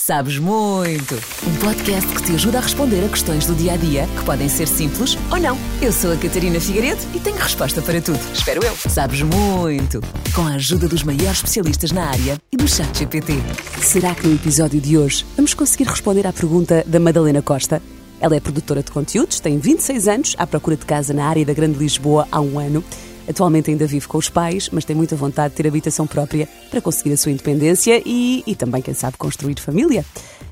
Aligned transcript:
Sabes 0.00 0.38
muito! 0.38 1.16
Um 1.44 1.56
podcast 1.56 2.14
que 2.14 2.22
te 2.22 2.32
ajuda 2.32 2.58
a 2.58 2.60
responder 2.60 3.04
a 3.04 3.08
questões 3.08 3.46
do 3.46 3.54
dia 3.56 3.72
a 3.72 3.76
dia 3.76 4.06
que 4.16 4.24
podem 4.24 4.48
ser 4.48 4.68
simples 4.68 5.18
ou 5.28 5.40
não. 5.40 5.58
Eu 5.82 5.92
sou 5.92 6.12
a 6.12 6.16
Catarina 6.16 6.60
Figueiredo 6.60 7.00
e 7.12 7.18
tenho 7.18 7.36
resposta 7.36 7.82
para 7.82 8.00
tudo. 8.00 8.20
Espero 8.32 8.64
eu. 8.64 8.76
Sabes 8.76 9.22
muito! 9.22 10.00
Com 10.32 10.42
a 10.42 10.52
ajuda 10.52 10.86
dos 10.86 11.02
maiores 11.02 11.38
especialistas 11.38 11.90
na 11.90 12.10
área 12.10 12.40
e 12.52 12.56
do 12.56 12.68
Chat 12.68 12.96
GPT. 12.96 13.34
Será 13.82 14.14
que 14.14 14.24
no 14.24 14.36
episódio 14.36 14.80
de 14.80 14.96
hoje 14.96 15.26
vamos 15.34 15.52
conseguir 15.52 15.88
responder 15.90 16.28
à 16.28 16.32
pergunta 16.32 16.84
da 16.86 17.00
Madalena 17.00 17.42
Costa? 17.42 17.82
Ela 18.20 18.36
é 18.36 18.40
produtora 18.40 18.84
de 18.84 18.92
conteúdos, 18.92 19.40
tem 19.40 19.58
26 19.58 20.08
anos, 20.08 20.34
à 20.38 20.46
procura 20.46 20.76
de 20.76 20.86
casa 20.86 21.12
na 21.12 21.26
área 21.26 21.44
da 21.44 21.52
Grande 21.52 21.76
Lisboa 21.78 22.26
há 22.30 22.40
um 22.40 22.58
ano. 22.58 22.84
Atualmente 23.28 23.70
ainda 23.70 23.86
vive 23.86 24.08
com 24.08 24.16
os 24.16 24.30
pais, 24.30 24.70
mas 24.72 24.84
tem 24.84 24.96
muita 24.96 25.14
vontade 25.14 25.50
de 25.50 25.56
ter 25.56 25.68
habitação 25.68 26.06
própria 26.06 26.48
para 26.70 26.80
conseguir 26.80 27.12
a 27.12 27.16
sua 27.16 27.30
independência 27.30 28.02
e, 28.06 28.42
e 28.46 28.54
também, 28.54 28.80
quem 28.80 28.94
sabe, 28.94 29.18
construir 29.18 29.60
família. 29.60 30.04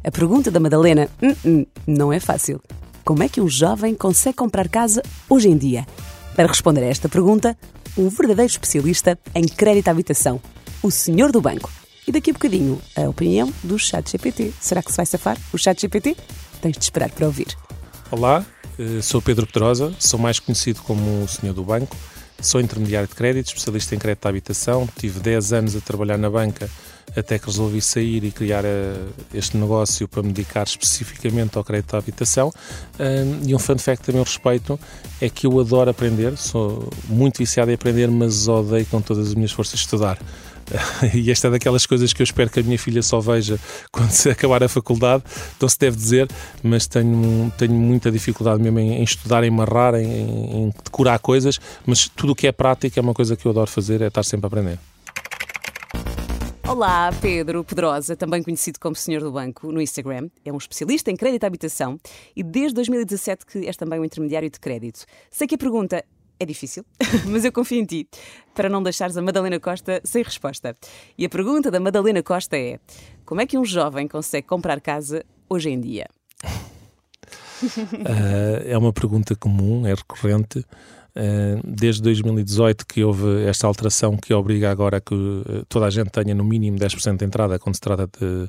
A 0.05 0.11
pergunta 0.11 0.51
da 0.51 0.61
Madalena 0.61 1.09
hum, 1.23 1.35
hum, 1.45 1.67
não 1.87 2.13
é 2.13 2.21
fácil. 2.21 2.61
Como 3.03 3.23
é 3.23 3.29
que 3.29 3.41
um 3.41 3.49
jovem 3.49 3.95
consegue 3.95 4.37
comprar 4.37 4.69
casa 4.69 5.03
hoje 5.29 5.49
em 5.49 5.57
dia? 5.57 5.87
Para 6.35 6.49
responder 6.49 6.83
a 6.83 6.87
esta 6.87 7.09
pergunta, 7.09 7.57
um 7.97 8.11
verdadeiro 8.11 8.51
especialista 8.51 9.19
em 9.35 9.47
crédito 9.47 9.89
à 9.89 9.93
habitação, 9.93 10.41
o 10.83 10.91
senhor 10.91 11.33
do 11.33 11.41
banco. 11.41 11.71
E 12.07 12.13
daqui 12.13 12.31
a 12.31 12.33
bocadinho, 12.35 12.81
a 12.95 13.09
opinião 13.09 13.51
do 13.65 13.79
Chat 13.79 14.11
GPT. 14.11 14.53
Será 14.61 14.83
que 14.83 14.91
se 14.91 14.97
vai 14.99 15.07
safar 15.07 15.39
o 15.53 15.57
Chat 15.57 15.81
GPT? 15.81 16.15
Tens 16.61 16.77
de 16.77 16.85
esperar 16.85 17.11
para 17.11 17.27
ouvir. 17.27 17.49
Olá, 18.11 18.45
eh, 18.79 19.01
sou 19.01 19.23
Pedro 19.23 19.47
Pedrosa, 19.47 19.95
sou 19.99 20.21
mais 20.21 20.39
conhecido 20.39 20.83
como 20.83 21.25
o 21.25 21.29
senhor 21.29 21.55
do 21.55 21.65
banco. 21.65 21.97
Sou 22.41 22.61
intermediário 22.61 23.09
de 23.09 23.15
crédito, 23.15 23.47
especialista 23.49 23.95
em 23.95 23.99
crédito 23.99 24.23
de 24.23 24.29
habitação. 24.29 24.89
Tive 24.99 25.21
10 25.21 25.53
anos 25.53 25.77
a 25.77 25.81
trabalhar 25.81 26.19
na 26.19 26.31
banca 26.31 26.69
até 27.17 27.39
que 27.39 27.47
resolvi 27.47 27.81
sair 27.81 28.25
e 28.25 28.31
criar 28.31 28.65
uh, 28.65 29.13
este 29.33 29.57
negócio 29.57 30.07
para 30.07 30.23
me 30.23 30.33
dedicar 30.33 30.67
especificamente 30.67 31.57
ao 31.57 31.65
crédito 31.65 31.93
de 31.93 31.97
habitação. 31.97 32.53
E 33.47 33.55
um 33.55 33.59
fun 33.59 33.79
fact 33.79 34.11
a 34.11 34.13
meu 34.13 34.23
respeito 34.23 34.79
é 35.21 35.29
que 35.29 35.47
eu 35.47 35.59
adoro 35.59 35.91
aprender, 35.91 36.37
sou 36.37 36.91
muito 37.09 37.39
viciado 37.39 37.71
em 37.71 37.75
aprender, 37.75 38.11
mas 38.11 38.49
odeio 38.49 38.87
com 38.87 39.01
todas 39.01 39.29
as 39.29 39.35
minhas 39.35 39.53
forças 39.53 39.81
estudar. 39.81 40.19
e 41.15 41.31
esta 41.31 41.49
é 41.49 41.51
daquelas 41.51 41.87
coisas 41.87 42.13
que 42.13 42.23
eu 42.23 42.25
espero 42.25 42.51
que 42.51 42.61
a 42.61 42.63
minha 42.63 42.79
filha 42.79 43.03
só 43.03 43.21
veja 43.21 43.59
quando 43.93 44.11
se 44.11 44.29
acabar 44.31 44.63
a 44.63 44.69
faculdade, 44.69 45.23
não 45.61 45.69
se 45.69 45.79
deve 45.79 45.97
dizer, 45.97 46.29
mas 46.63 46.87
tenho, 46.87 47.53
tenho 47.57 47.75
muita 47.75 48.11
dificuldade 48.11 48.63
mesmo 48.63 48.79
em, 48.79 48.95
em 48.95 49.03
estudar, 49.03 49.45
em 49.45 49.51
marrar, 49.51 49.95
em, 49.95 50.07
em 50.07 50.73
decorar 50.85 51.19
coisas, 51.19 51.61
mas 51.85 52.09
tudo 52.09 52.33
o 52.33 52.37
que 52.37 52.47
é 52.47 52.53
prática 52.53 52.99
é 52.99 53.03
uma 53.03 53.15
coisa 53.15 53.37
que 53.37 53.47
eu 53.47 53.51
adoro 53.51 53.71
fazer, 53.71 54.03
é 54.03 54.09
estar 54.09 54.23
sempre 54.23 54.47
a 54.47 54.49
aprender. 54.49 54.79
Olá, 56.69 57.13
Pedro 57.21 57.63
Pedrosa, 57.63 58.17
também 58.17 58.43
conhecido 58.43 58.81
como 58.81 58.97
Senhor 58.97 59.23
do 59.23 59.31
Banco 59.31 59.71
no 59.71 59.81
Instagram. 59.81 60.29
É 60.45 60.53
um 60.53 60.57
especialista 60.57 61.13
em 61.13 61.17
crédito 61.17 61.45
à 61.45 61.47
habitação 61.47 61.97
e 62.35 62.43
desde 62.43 62.75
2017 62.75 63.47
que 63.47 63.67
és 63.67 63.77
também 63.77 64.01
um 64.01 64.05
intermediário 64.05 64.51
de 64.51 64.59
crédito. 64.59 65.07
Sei 65.31 65.47
que 65.47 65.55
a 65.55 65.59
pergunta 65.59 66.05
é 66.39 66.45
difícil, 66.45 66.85
mas 67.29 67.45
eu 67.45 67.53
confio 67.53 67.79
em 67.79 67.85
ti 67.85 68.09
para 68.55 68.69
não 68.69 68.83
deixares 68.83 69.17
a 69.17 69.23
Madalena 69.23 69.61
Costa 69.61 70.01
sem 70.05 70.23
resposta. 70.23 70.77
E 71.17 71.25
a 71.25 71.29
pergunta 71.29 71.71
da 71.71 71.81
Madalena 71.81 72.23
Costa 72.23 72.57
é: 72.57 72.79
como 73.25 73.41
é 73.41 73.47
que 73.47 73.59
um 73.59 73.65
jovem 73.65 74.09
consegue 74.09 74.47
comprar 74.47 74.81
casa 74.81 75.25
hoje 75.49 75.71
em 75.71 75.81
dia? 75.81 76.07
Uh, 77.63 78.65
é 78.67 78.77
uma 78.77 78.93
pergunta 78.93 79.35
comum, 79.35 79.87
é 79.87 79.95
recorrente. 79.95 80.65
Eh, 81.19 81.59
desde 81.65 82.03
2018 82.03 82.87
que 82.87 83.03
houve 83.03 83.45
esta 83.47 83.67
alteração 83.67 84.19
que 84.19 84.35
obriga 84.35 84.71
agora 84.71 85.01
que 85.01 85.15
eh, 85.15 85.63
toda 85.67 85.87
a 85.87 85.91
gente 85.91 86.11
tenha 86.11 86.35
no 86.35 86.45
mínimo 86.45 86.77
10% 86.79 87.17
de 87.17 87.25
entrada 87.25 87.59
quando 87.59 87.75
se 87.75 87.81
trata 87.81 88.07
de, 88.07 88.47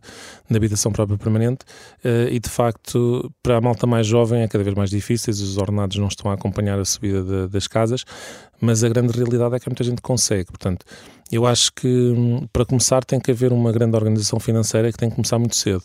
de 0.50 0.57
habitação 0.57 0.91
própria 0.91 1.17
permanente 1.17 1.63
eh, 2.03 2.27
e 2.29 2.38
de 2.41 2.50
facto 2.50 3.31
para 3.41 3.56
a 3.56 3.61
malta 3.61 3.88
mais 3.88 4.06
jovem 4.06 4.41
é 4.41 4.50
cada 4.50 4.66
vez 4.66 4.75
mais 4.75 4.89
difícil, 4.89 5.31
os 5.31 5.57
ordenados 5.57 5.95
não 5.95 6.09
estão 6.09 6.29
a 6.29 6.33
acompanhar 6.33 6.77
a 6.77 6.83
subida 6.83 7.23
de, 7.23 7.47
das 7.47 7.67
casas, 7.67 8.03
mas 8.59 8.83
a 8.83 8.89
grande 8.89 9.17
realidade 9.17 9.56
é 9.56 9.59
que 9.59 9.69
muita 9.69 9.85
gente 9.85 10.01
consegue, 10.01 10.47
portanto 10.47 10.85
eu 11.31 11.47
acho 11.47 11.72
que 11.73 11.88
hum, 11.88 12.47
para 12.51 12.66
começar 12.66 13.01
tem 13.06 13.17
que 13.17 13.31
haver 13.31 13.53
uma 13.53 13.72
grande 13.72 13.95
organização 13.95 14.41
financeira 14.41 14.91
que 14.91 14.97
tem 14.97 15.09
que 15.09 15.16
começar 15.16 15.39
muito 15.39 15.56
cedo. 15.56 15.83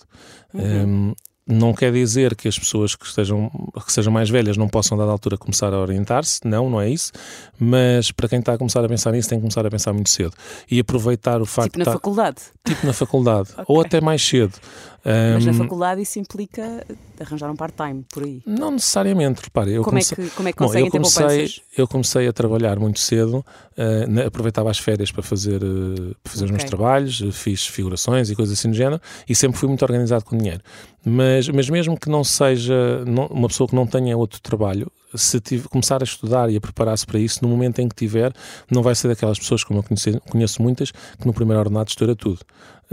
Uhum. 0.53 1.11
Um, 1.11 1.15
não 1.47 1.75
quer 1.75 1.93
dizer 1.93 2.37
que 2.37 2.47
as 2.47 2.59
pessoas 2.59 2.95
que, 2.95 3.05
estejam, 3.05 3.51
que 3.85 3.93
sejam 3.93 4.13
mais 4.13 4.31
velhas 4.31 4.57
não 4.57 4.69
possam, 4.69 4.97
dada 4.97 5.11
altura, 5.11 5.37
começar 5.37 5.73
a 5.75 5.79
orientar-se, 5.79 6.41
não, 6.45 6.71
não 6.71 6.81
é 6.81 6.89
isso, 6.89 7.13
mas 7.59 8.13
para 8.13 8.29
quem 8.29 8.39
está 8.39 8.55
a 8.55 8.59
começar 8.59 8.85
a 8.85 8.89
pensar 8.89 9.13
nisso, 9.13 9.29
tem 9.29 9.39
que 9.39 9.43
começar 9.43 9.67
a 9.67 9.71
pensar 9.71 9.93
muito 9.93 10.11
cedo 10.11 10.33
e 10.71 10.79
aproveitar 10.79 11.43
o 11.43 11.47
facto 11.47 11.73
Tipo 11.73 11.79
na 11.81 11.85
tá, 11.87 11.93
faculdade? 11.93 12.37
Tipo 12.65 12.87
na 12.87 12.93
faculdade, 12.93 13.51
okay. 13.59 13.65
ou 13.67 13.81
até 13.81 14.01
mais 14.01 14.23
cedo. 14.23 14.53
Mas 15.05 15.45
na 15.45 15.53
faculdade 15.53 16.03
isso 16.03 16.19
implica 16.19 16.87
arranjar 17.21 17.51
um 17.51 17.57
part-time 17.57 18.05
por 18.13 18.23
aí? 18.23 18.43
Não 18.47 18.71
necessariamente, 18.71 19.43
repare. 19.43 19.73
Eu 19.73 19.83
como, 19.83 19.93
comecei, 19.93 20.25
é 20.25 20.29
que, 20.29 20.35
como 20.35 20.49
é 20.49 20.53
que 20.53 20.59
conseguem 20.59 20.91
bom, 20.91 20.97
eu 20.97 21.03
comecei, 21.03 21.63
eu 21.77 21.89
comecei 21.89 22.29
a 22.29 22.33
trabalhar 22.33 22.79
muito 22.79 23.01
cedo, 23.01 23.45
uh, 23.77 24.27
aproveitava 24.27 24.71
as 24.71 24.79
férias 24.79 25.11
para 25.11 25.23
fazer, 25.23 25.63
uh, 25.63 26.15
para 26.23 26.33
fazer 26.33 26.45
okay. 26.45 26.45
os 26.45 26.51
meus 26.51 26.65
trabalhos, 26.65 27.21
uh, 27.21 27.33
fiz 27.33 27.67
figurações 27.67 28.31
e 28.31 28.37
coisas 28.37 28.59
assim 28.59 28.71
do 28.71 28.77
género 28.77 29.01
e 29.29 29.35
sempre 29.35 29.59
fui 29.59 29.69
muito 29.69 29.83
organizado 29.83 30.25
com 30.25 30.37
dinheiro. 30.37 30.63
Mas, 31.05 31.49
mas 31.49 31.69
mesmo 31.69 31.99
que 31.99 32.09
não 32.09 32.23
seja 32.23 33.05
não, 33.05 33.27
uma 33.27 33.49
pessoa 33.49 33.69
que 33.69 33.75
não 33.75 33.87
tenha 33.87 34.17
outro 34.17 34.41
trabalho, 34.41 34.91
se 35.15 35.41
começar 35.71 36.03
a 36.03 36.05
estudar 36.05 36.51
e 36.51 36.57
a 36.57 36.61
preparar-se 36.61 37.07
para 37.07 37.19
isso, 37.19 37.41
no 37.43 37.49
momento 37.49 37.81
em 37.81 37.89
que 37.89 37.95
tiver, 37.95 38.33
não 38.71 38.83
vai 38.83 38.95
ser 38.95 39.09
daquelas 39.09 39.39
pessoas, 39.39 39.65
como 39.65 39.81
eu 39.81 39.83
conheço, 39.83 40.21
conheço 40.31 40.63
muitas, 40.63 40.91
que 40.91 41.27
no 41.27 41.33
primeiro 41.33 41.61
ordenado 41.61 41.89
estoura 41.89 42.15
tudo. 42.15 42.41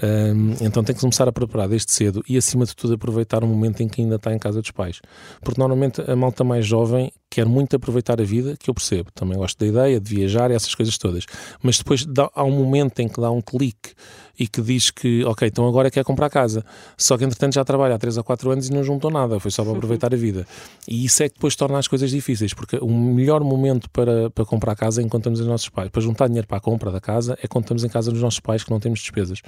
Um, 0.02 0.56
então 0.62 0.84
tem 0.84 0.96
que 0.96 1.02
começar 1.02 1.28
a 1.28 1.32
preparar 1.32 1.68
desde 1.68 1.92
cedo 1.92 2.24
e, 2.28 2.38
acima 2.38 2.66
de 2.66 2.76
tudo, 2.76 2.94
aproveitar 2.94 3.44
o 3.44 3.48
momento 3.48 3.82
em 3.82 3.88
que 3.88 4.02
ainda 4.02 4.16
está 4.16 4.34
em 4.34 4.40
casa 4.40 4.62
dos 4.62 4.72
pais. 4.72 5.02
Porque 5.42 5.60
normalmente 5.60 6.02
a 6.02 6.16
malta 6.16 6.44
mais 6.44 6.66
jovem 6.66 7.12
quer 7.30 7.46
muito 7.46 7.76
aproveitar 7.76 8.20
a 8.20 8.24
vida, 8.24 8.58
que 8.58 8.70
eu 8.70 8.74
percebo. 8.74 9.12
Também 9.14 9.38
gosto 9.38 9.58
da 9.60 9.68
ideia 9.68 10.00
de 10.00 10.16
viajar 10.16 10.50
e 10.50 10.56
essas 10.56 10.74
coisas 10.74 10.98
todas. 10.98 11.26
Mas 11.62 11.78
depois 11.78 12.06
dá, 12.06 12.30
há 12.34 12.44
um 12.44 12.52
momento 12.52 13.00
em 13.00 13.08
que 13.08 13.22
dá 13.22 13.30
um 13.30 13.42
clique 13.42 13.94
e 14.40 14.48
que 14.48 14.62
diz 14.62 14.90
que, 14.90 15.24
ok, 15.26 15.48
então 15.50 15.68
agora 15.68 15.92
quer 15.92 16.04
comprar 16.04 16.30
casa. 16.30 16.64
Só 16.98 17.18
que 17.18 17.26
entretanto 17.26 17.56
já 17.56 17.66
trabalha 17.66 17.96
há 17.96 18.00
3 18.00 18.18
ou 18.18 18.24
4 18.24 18.52
anos 18.52 18.70
e 18.70 18.74
não 18.74 18.84
juntou 18.84 19.12
nada, 19.12 19.40
foi 19.40 19.52
só 19.52 19.64
para 19.64 19.74
aproveitar 19.74 20.14
a 20.14 20.18
vida. 20.18 20.48
E 20.88 21.06
isso 21.06 21.22
é 21.22 21.28
que 21.28 21.36
depois 21.36 21.56
torna 21.56 21.78
as 21.78 21.88
coisas 21.88 22.10
difíceis, 22.10 22.54
porque 22.54 22.78
o 22.78 22.90
melhor 22.90 23.44
momento 23.44 23.90
para, 23.90 24.30
para 24.30 24.46
comprar 24.46 24.76
casa 24.76 25.02
é 25.02 25.04
enquanto 25.04 25.24
estamos 25.24 25.42
os 25.42 25.48
nossos 25.48 25.68
pais. 25.68 25.90
Para 25.90 26.02
juntar 26.02 26.28
dinheiro 26.28 26.48
para 26.48 26.58
a 26.58 26.62
compra 26.62 26.90
da 26.90 27.02
casa 27.02 27.38
é 27.44 27.48
quando 27.48 27.66
estamos 27.66 27.84
em 27.84 27.90
casa 27.90 28.12
dos 28.12 28.22
nossos 28.22 28.40
pais 28.40 28.64
que 28.64 28.72
não 28.72 28.80
temos 28.80 29.00
despesas. 29.02 29.40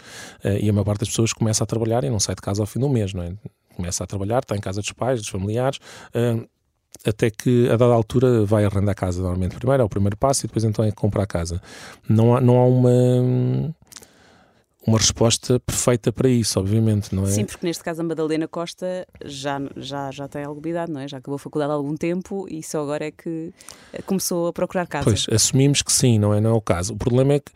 Uh, 0.44 0.60
e 0.62 0.70
a 0.70 0.74
maior 0.74 0.84
parte 0.84 1.00
das 1.00 1.10
pessoas 1.10 1.32
começa 1.32 1.64
a 1.64 1.68
trabalhar 1.68 2.04
e 2.04 2.10
não 2.10 2.20
sai 2.20 2.36
de 2.36 2.42
casa 2.42 2.62
ao 2.62 2.68
fim 2.68 2.80
do 2.80 2.90
mês, 2.90 3.14
não 3.14 3.24
é? 3.24 3.34
Começa 3.76 4.04
a 4.04 4.08
trabalhar, 4.08 4.40
está 4.40 4.56
em 4.58 4.60
casa 4.60 4.82
dos 4.82 4.92
pais, 4.92 5.22
dos 5.22 5.30
familiares. 5.30 5.80
Até 7.06 7.32
que 7.32 7.68
a 7.68 7.76
dada 7.78 7.94
altura 7.94 8.46
vai 8.46 8.64
arrendar 8.64 8.92
a 8.92 8.96
casa 8.96 9.22
normalmente 9.22 9.56
primeiro, 9.56 9.82
é 9.82 9.86
o 9.86 9.90
primeiro 9.90 10.16
passo 10.16 10.46
e 10.46 10.48
depois 10.48 10.64
então 10.64 10.86
é 10.86 10.92
comprar 10.92 11.24
a 11.24 11.28
casa. 11.28 11.62
Não 12.08 12.36
há, 12.36 12.42
não 12.42 12.58
há 12.58 12.66
uma 12.66 13.74
uma 14.86 14.98
resposta 14.98 15.60
perfeita 15.60 16.12
para 16.12 16.28
isso, 16.28 16.60
obviamente, 16.60 17.14
não 17.14 17.24
é? 17.24 17.28
Sim, 17.28 17.46
porque 17.46 17.66
neste 17.66 17.84
caso 17.84 18.02
a 18.02 18.04
Madalena 18.04 18.48
Costa 18.48 19.08
já, 19.24 19.62
já, 19.78 20.10
já 20.10 20.28
tem 20.28 20.44
alguma 20.44 20.68
idade, 20.68 20.92
não 20.92 21.00
é? 21.00 21.08
Já 21.08 21.18
acabou 21.18 21.36
a 21.36 21.40
faculdade 21.40 21.72
há 21.72 21.76
algum 21.76 21.96
tempo 21.96 22.48
e 22.50 22.64
só 22.64 22.82
agora 22.82 23.06
é 23.06 23.12
que 23.12 23.54
eh, 23.94 24.02
começou 24.02 24.48
a 24.48 24.54
procurar 24.54 24.88
casa. 24.88 25.04
Pois, 25.04 25.28
assumimos 25.32 25.84
que 25.84 25.92
sim, 25.92 26.18
não 26.18 26.34
é? 26.34 26.42
Não 26.42 26.50
é 26.50 26.54
o 26.54 26.62
caso. 26.62 26.94
O 26.94 26.98
problema 26.98 27.34
é 27.34 27.40
que, 27.40 27.52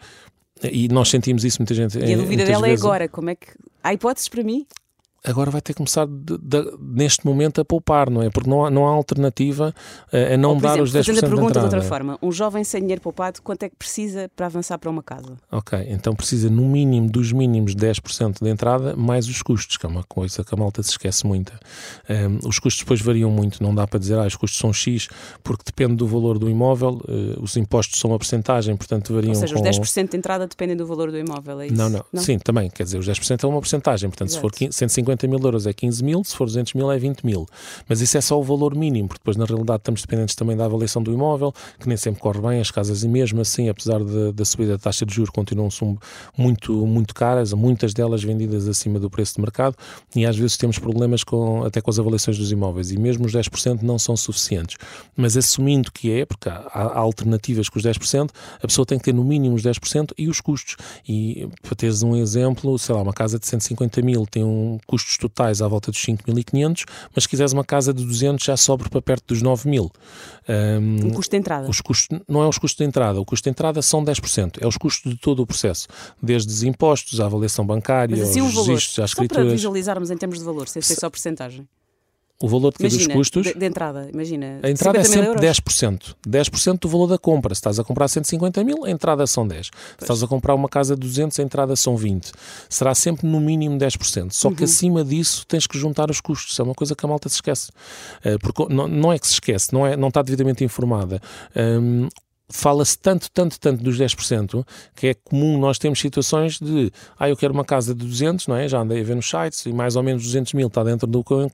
e 0.71 0.87
nós 0.87 1.09
sentimos 1.09 1.43
isso 1.43 1.59
muita 1.59 1.73
gente. 1.73 1.97
E 1.97 2.13
a 2.13 2.17
dúvida 2.17 2.45
dela 2.45 2.67
é 2.67 2.69
vezes, 2.69 2.83
é 2.83 2.87
agora, 2.87 3.09
como 3.09 3.29
é 3.31 3.35
que. 3.35 3.47
Há 3.83 3.93
hipóteses 3.93 4.29
para 4.29 4.43
mim? 4.43 4.65
Agora 5.25 5.51
vai 5.51 5.61
ter 5.61 5.73
que 5.73 5.77
começar 5.77 6.05
de, 6.05 6.37
de, 6.37 6.77
neste 6.79 7.25
momento 7.25 7.59
a 7.59 7.65
poupar, 7.65 8.09
não 8.09 8.21
é? 8.21 8.29
Porque 8.29 8.49
não 8.49 8.65
há, 8.65 8.69
não 8.69 8.87
há 8.87 8.91
alternativa 8.91 9.73
a, 10.11 10.33
a 10.33 10.37
não 10.37 10.51
Ou, 10.51 10.61
dar 10.61 10.79
exemplo, 10.79 10.83
os 10.83 10.93
10% 10.93 11.05
fazendo 11.05 11.17
a 11.17 11.29
pergunta 11.29 11.53
de, 11.53 11.59
de 11.59 11.65
outra 11.65 11.81
forma, 11.81 12.17
um 12.21 12.31
jovem 12.31 12.63
sem 12.63 12.81
dinheiro 12.81 13.01
poupado, 13.01 13.41
quanto 13.41 13.63
é 13.63 13.69
que 13.69 13.75
precisa 13.75 14.29
para 14.35 14.45
avançar 14.45 14.77
para 14.77 14.89
uma 14.89 15.03
casa? 15.03 15.37
Ok, 15.51 15.85
então 15.89 16.15
precisa 16.15 16.49
no 16.49 16.67
mínimo 16.67 17.09
dos 17.09 17.31
mínimos 17.31 17.75
10% 17.75 18.43
de 18.43 18.49
entrada, 18.49 18.95
mais 18.95 19.27
os 19.27 19.41
custos, 19.41 19.77
que 19.77 19.85
é 19.85 19.89
uma 19.89 20.03
coisa 20.03 20.43
que 20.43 20.53
a 20.53 20.57
malta 20.57 20.81
se 20.83 20.91
esquece 20.91 21.25
muito. 21.25 21.53
Um, 22.09 22.47
os 22.47 22.59
custos 22.59 22.83
depois 22.83 23.01
variam 23.01 23.31
muito, 23.31 23.61
não 23.61 23.73
dá 23.73 23.87
para 23.87 23.99
dizer, 23.99 24.17
ah, 24.17 24.25
os 24.25 24.35
custos 24.35 24.59
são 24.59 24.71
X, 24.71 25.07
porque 25.43 25.63
depende 25.65 25.95
do 25.95 26.07
valor 26.07 26.37
do 26.37 26.49
imóvel, 26.49 27.01
uh, 27.07 27.41
os 27.41 27.55
impostos 27.57 27.99
são 27.99 28.11
uma 28.11 28.17
porcentagem, 28.17 28.75
portanto 28.75 29.13
variam 29.13 29.33
Ou 29.33 29.39
seja, 29.39 29.55
com... 29.55 29.61
os 29.61 29.67
10% 29.67 30.11
de 30.11 30.17
entrada 30.17 30.47
dependem 30.47 30.75
do 30.75 30.85
valor 30.85 31.11
do 31.11 31.17
imóvel, 31.17 31.61
é 31.61 31.67
isso? 31.67 31.75
Não, 31.75 31.89
não, 31.89 32.05
não, 32.11 32.21
sim, 32.21 32.37
também, 32.37 32.69
quer 32.69 32.83
dizer, 32.83 32.99
os 32.99 33.07
10% 33.07 33.43
é 33.43 33.47
uma 33.47 33.59
porcentagem, 33.59 34.09
portanto 34.09 34.29
Exato. 34.29 34.55
se 34.55 34.65
for 34.65 34.73
150 34.73 35.14
150 35.15 35.27
mil 35.27 35.39
euros 35.39 35.65
é 35.65 35.73
15 35.73 36.03
mil, 36.03 36.23
se 36.23 36.35
for 36.35 36.45
200 36.45 36.73
mil 36.73 36.91
é 36.91 36.97
20 36.97 37.25
mil. 37.25 37.47
Mas 37.87 38.01
isso 38.01 38.17
é 38.17 38.21
só 38.21 38.39
o 38.39 38.43
valor 38.43 38.75
mínimo, 38.75 39.07
porque 39.07 39.19
depois 39.19 39.37
na 39.37 39.45
realidade 39.45 39.79
estamos 39.79 40.01
dependentes 40.01 40.35
também 40.35 40.55
da 40.55 40.65
avaliação 40.65 41.01
do 41.01 41.11
imóvel, 41.11 41.53
que 41.79 41.87
nem 41.87 41.97
sempre 41.97 42.21
corre 42.21 42.39
bem, 42.39 42.59
as 42.59 42.71
casas 42.71 43.03
e 43.03 43.07
mesmo 43.07 43.41
assim, 43.41 43.69
apesar 43.69 43.99
da 44.03 44.45
subida 44.45 44.73
da 44.73 44.77
taxa 44.77 45.05
de 45.05 45.13
juros, 45.13 45.29
continuam 45.29 45.69
muito, 46.37 46.73
muito 46.85 47.13
caras, 47.13 47.53
muitas 47.53 47.93
delas 47.93 48.23
vendidas 48.23 48.67
acima 48.67 48.99
do 48.99 49.09
preço 49.09 49.35
de 49.35 49.41
mercado 49.41 49.75
e 50.15 50.25
às 50.25 50.37
vezes 50.37 50.57
temos 50.57 50.77
problemas 50.77 51.23
com, 51.23 51.63
até 51.63 51.81
com 51.81 51.89
as 51.89 51.99
avaliações 51.99 52.37
dos 52.37 52.51
imóveis 52.51 52.91
e 52.91 52.99
mesmo 52.99 53.25
os 53.25 53.33
10% 53.33 53.81
não 53.81 53.97
são 53.97 54.15
suficientes. 54.15 54.77
Mas 55.15 55.37
assumindo 55.37 55.91
que 55.91 56.11
é, 56.11 56.25
porque 56.25 56.49
há, 56.49 56.69
há 56.73 56.99
alternativas 56.99 57.69
com 57.69 57.79
os 57.79 57.85
10%, 57.85 58.29
a 58.61 58.67
pessoa 58.67 58.85
tem 58.85 58.97
que 58.97 59.05
ter 59.05 59.13
no 59.13 59.23
mínimo 59.23 59.55
os 59.55 59.63
10% 59.63 60.11
e 60.17 60.27
os 60.27 60.41
custos. 60.41 60.75
E 61.07 61.47
para 61.61 61.75
teres 61.75 62.03
um 62.03 62.15
exemplo, 62.15 62.77
sei 62.77 62.95
lá, 62.95 63.01
uma 63.01 63.13
casa 63.13 63.39
de 63.39 63.45
150 63.47 64.01
mil 64.01 64.25
tem 64.25 64.43
um, 64.43 64.77
custos 64.95 65.17
totais 65.17 65.61
à 65.61 65.67
volta 65.67 65.91
dos 65.91 65.99
5.500, 65.99 66.85
mas 67.13 67.23
se 67.23 67.29
quiseres 67.29 67.51
uma 67.51 67.63
casa 67.63 67.93
de 67.93 68.05
200 68.05 68.43
já 68.43 68.55
sobra 68.55 68.89
para 68.89 69.01
perto 69.01 69.33
dos 69.33 69.41
9 69.41 69.69
mil. 69.69 69.91
Um, 70.47 71.09
o 71.09 71.13
custo 71.13 71.31
de 71.31 71.37
entrada? 71.37 71.69
Os 71.69 71.81
custos, 71.81 72.19
não 72.27 72.41
é 72.41 72.47
os 72.47 72.57
custos 72.57 72.77
de 72.77 72.85
entrada, 72.85 73.19
o 73.19 73.25
custo 73.25 73.43
de 73.43 73.49
entrada 73.49 73.81
são 73.81 74.03
10%, 74.03 74.59
é 74.61 74.67
os 74.67 74.77
custos 74.77 75.11
de 75.11 75.19
todo 75.19 75.41
o 75.41 75.45
processo, 75.45 75.87
desde 76.21 76.51
os 76.51 76.63
impostos, 76.63 77.19
a 77.19 77.25
avaliação 77.25 77.65
bancária, 77.65 78.15
mas 78.15 78.29
assim, 78.29 78.41
os 78.41 78.55
registros, 78.55 78.99
as 78.99 79.11
escrituras. 79.11 79.43
Só 79.43 79.47
para 79.47 79.55
visualizarmos 79.55 80.11
em 80.11 80.17
termos 80.17 80.39
de 80.39 80.45
valor, 80.45 80.67
sem 80.67 80.81
ser 80.81 80.95
só 80.95 81.09
porcentagem. 81.09 81.67
O 82.41 82.49
valor 82.49 82.73
de 82.73 82.77
imagina, 82.81 83.05
dos 83.05 83.13
custos. 83.13 83.43
De, 83.43 83.53
de, 83.53 83.65
entrada, 83.65 84.09
imagina. 84.13 84.59
A 84.61 84.69
entrada 84.69 84.99
é 84.99 85.03
sempre 85.05 85.27
euros. 85.27 85.41
10%. 85.41 86.15
10% 86.27 86.79
do 86.79 86.89
valor 86.89 87.07
da 87.07 87.17
compra. 87.17 87.55
Se 87.55 87.59
estás 87.59 87.79
a 87.79 87.83
comprar 87.83 88.09
150 88.09 88.61
mil, 88.63 88.83
a 88.83 88.91
entrada 88.91 89.25
são 89.25 89.47
10. 89.47 89.69
Pois. 89.69 89.83
Se 89.97 90.03
estás 90.03 90.21
a 90.21 90.27
comprar 90.27 90.53
uma 90.53 90.67
casa 90.67 90.95
de 90.95 91.01
200, 91.01 91.39
a 91.39 91.43
entrada 91.43 91.75
são 91.77 91.95
20. 91.95 92.33
Será 92.67 92.93
sempre 92.93 93.25
no 93.25 93.39
mínimo 93.39 93.77
10%. 93.77 94.31
Só 94.31 94.51
que 94.51 94.59
uhum. 94.59 94.65
acima 94.65 95.03
disso 95.05 95.45
tens 95.47 95.65
que 95.65 95.77
juntar 95.77 96.11
os 96.11 96.19
custos. 96.19 96.59
É 96.59 96.63
uma 96.63 96.75
coisa 96.75 96.93
que 96.93 97.05
a 97.05 97.09
malta 97.09 97.29
se 97.29 97.35
esquece. 97.35 97.71
Uh, 98.25 98.37
porque 98.39 98.73
não, 98.73 98.87
não 98.87 99.13
é 99.13 99.17
que 99.17 99.27
se 99.27 99.33
esquece, 99.33 99.73
não, 99.73 99.87
é, 99.87 99.95
não 99.95 100.09
está 100.09 100.21
devidamente 100.21 100.61
informada. 100.61 101.21
Fala-se 102.47 102.97
tanto, 102.97 103.29
tanto, 103.31 103.59
tanto 103.59 103.83
dos 103.83 103.97
10%, 103.97 104.65
que 104.95 105.07
é 105.07 105.13
comum 105.13 105.57
nós 105.57 105.79
temos 105.79 105.99
situações 105.99 106.59
de, 106.59 106.91
ah, 107.17 107.27
eu 107.27 107.35
quero 107.35 107.53
uma 107.53 107.65
casa 107.65 107.93
de 107.95 108.05
200, 108.05 108.47
não 108.47 108.55
é? 108.55 108.67
Já 108.67 108.81
andei 108.81 109.01
a 109.01 109.03
ver 109.03 109.15
nos 109.15 109.27
sites 109.27 109.65
e 109.65 109.73
mais 109.73 109.95
ou 109.95 110.03
menos 110.03 110.23
200 110.23 110.53
mil 110.53 110.67
está 110.67 110.83
dentro 110.83 111.07
do 111.07 111.23
que 111.23 111.31
eu 111.33 111.51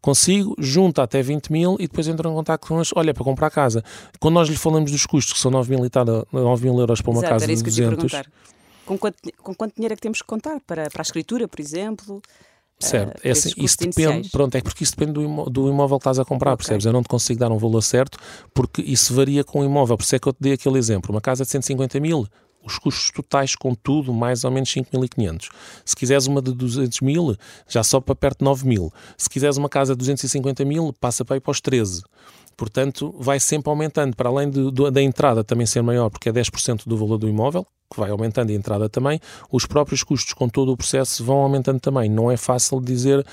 consigo, 0.00 0.54
junta 0.58 1.02
até 1.02 1.22
20 1.22 1.52
mil 1.52 1.76
e 1.78 1.86
depois 1.86 2.08
entra 2.08 2.28
em 2.28 2.32
contato 2.32 2.66
com 2.66 2.76
nós, 2.76 2.90
olha, 2.96 3.12
para 3.12 3.22
comprar 3.22 3.48
a 3.48 3.50
casa. 3.50 3.84
Quando 4.18 4.34
nós 4.34 4.48
lhe 4.48 4.56
falamos 4.56 4.90
dos 4.90 5.04
custos, 5.04 5.34
que 5.34 5.38
são 5.38 5.50
9 5.50 5.74
mil, 5.74 5.84
e 5.84 5.90
tal, 5.90 6.06
9 6.32 6.64
mil 6.64 6.78
euros 6.80 7.02
para 7.02 7.10
uma 7.10 7.20
Exato, 7.20 7.34
casa 7.34 7.46
de 7.46 7.62
200... 7.62 8.12
Com 8.86 8.98
quanto, 8.98 9.18
com 9.40 9.54
quanto 9.54 9.76
dinheiro 9.76 9.92
é 9.92 9.96
que 9.96 10.02
temos 10.02 10.20
que 10.20 10.26
contar? 10.26 10.58
Para, 10.66 10.90
para 10.90 11.00
a 11.00 11.04
escritura, 11.04 11.46
por 11.46 11.60
exemplo? 11.60 12.20
Certo, 12.80 13.18
uh, 13.18 13.20
é 13.22 13.30
assim, 13.30 13.50
isso 13.58 13.76
depende, 13.78 14.30
pronto, 14.30 14.54
é 14.54 14.62
porque 14.62 14.82
isso 14.82 14.92
depende 14.92 15.12
do, 15.12 15.22
imó 15.22 15.44
do 15.44 15.68
imóvel 15.68 15.98
que 15.98 16.02
estás 16.02 16.18
a 16.18 16.24
comprar, 16.24 16.52
okay. 16.52 16.64
percebes? 16.64 16.86
Eu 16.86 16.92
não 16.92 17.02
te 17.02 17.08
consigo 17.08 17.38
dar 17.38 17.52
um 17.52 17.58
valor 17.58 17.82
certo 17.82 18.18
porque 18.54 18.80
isso 18.80 19.14
varia 19.14 19.44
com 19.44 19.60
o 19.60 19.64
imóvel, 19.64 19.98
por 19.98 20.04
isso 20.04 20.16
é 20.16 20.18
que 20.18 20.26
eu 20.26 20.32
te 20.32 20.38
dei 20.40 20.54
aquele 20.54 20.78
exemplo. 20.78 21.12
Uma 21.12 21.20
casa 21.20 21.44
de 21.44 21.50
150 21.50 22.00
mil, 22.00 22.26
os 22.64 22.78
custos 22.78 23.10
totais 23.10 23.54
com 23.54 23.74
tudo, 23.74 24.12
mais 24.12 24.44
ou 24.44 24.50
menos 24.50 24.70
5.500. 24.70 25.48
Se 25.84 25.96
quiseres 25.96 26.26
uma 26.26 26.40
de 26.40 26.52
200 26.52 27.00
mil, 27.00 27.36
já 27.68 27.82
sobe 27.82 28.06
para 28.06 28.14
perto 28.14 28.38
de 28.38 28.44
9 28.44 28.66
mil. 28.66 28.92
Se 29.16 29.28
quiseres 29.28 29.56
uma 29.56 29.68
casa 29.68 29.94
de 29.94 29.98
250 29.98 30.64
mil, 30.64 30.92
passa 30.98 31.24
para 31.24 31.36
aí 31.36 31.40
para 31.40 31.50
os 31.50 31.60
13. 31.60 32.02
Portanto, 32.56 33.14
vai 33.18 33.40
sempre 33.40 33.70
aumentando, 33.70 34.14
para 34.14 34.28
além 34.28 34.50
de, 34.50 34.70
de, 34.70 34.90
da 34.90 35.02
entrada 35.02 35.42
também 35.42 35.66
ser 35.66 35.82
maior, 35.82 36.10
porque 36.10 36.28
é 36.28 36.32
10% 36.32 36.82
do 36.86 36.96
valor 36.96 37.16
do 37.16 37.28
imóvel, 37.28 37.66
que 37.92 37.98
vai 37.98 38.10
aumentando 38.10 38.50
a 38.50 38.54
entrada 38.54 38.88
também, 38.88 39.20
os 39.50 39.66
próprios 39.66 40.04
custos 40.04 40.32
com 40.32 40.48
todo 40.48 40.72
o 40.72 40.76
processo 40.76 41.24
vão 41.24 41.38
aumentando 41.38 41.80
também. 41.80 42.08
Não 42.08 42.30
é 42.30 42.36
fácil 42.36 42.80
dizer 42.80 43.26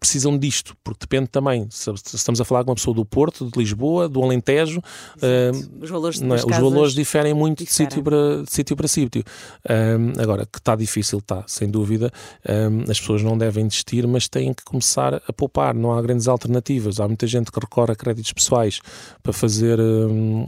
precisam 0.00 0.38
disto, 0.38 0.74
porque 0.82 1.00
depende 1.02 1.28
também, 1.28 1.68
se 1.70 1.90
estamos 2.14 2.40
a 2.40 2.44
falar 2.44 2.64
com 2.64 2.70
uma 2.70 2.74
pessoa 2.74 2.94
do 2.94 3.04
Porto, 3.04 3.50
de 3.50 3.58
Lisboa, 3.58 4.08
do 4.08 4.22
Alentejo, 4.22 4.80
uh, 4.80 5.82
os, 5.82 5.90
valores, 5.90 6.22
é? 6.22 6.34
os 6.34 6.58
valores 6.58 6.94
diferem 6.94 7.34
muito 7.34 7.58
diferem. 7.58 7.86
de 7.86 7.94
sítio 7.94 8.02
para 8.02 8.42
de 8.42 8.50
sítio. 8.50 8.76
Para 8.76 8.88
sítio. 8.88 9.22
Uh, 9.66 10.18
agora, 10.18 10.46
que 10.46 10.58
está 10.58 10.74
difícil, 10.74 11.18
está, 11.18 11.44
sem 11.46 11.70
dúvida, 11.70 12.10
uh, 12.46 12.90
as 12.90 12.98
pessoas 12.98 13.22
não 13.22 13.36
devem 13.36 13.66
desistir, 13.66 14.06
mas 14.06 14.26
têm 14.26 14.54
que 14.54 14.64
começar 14.64 15.20
a 15.26 15.32
poupar, 15.34 15.74
não 15.74 15.92
há 15.92 16.00
grandes 16.00 16.28
alternativas. 16.28 16.98
Há 16.98 17.06
muita 17.06 17.26
gente 17.26 17.52
que 17.52 17.60
recorre 17.60 17.92
a 17.92 17.96
créditos 17.96 18.32
pessoais 18.32 18.80
para 19.22 19.34
fazer, 19.34 19.78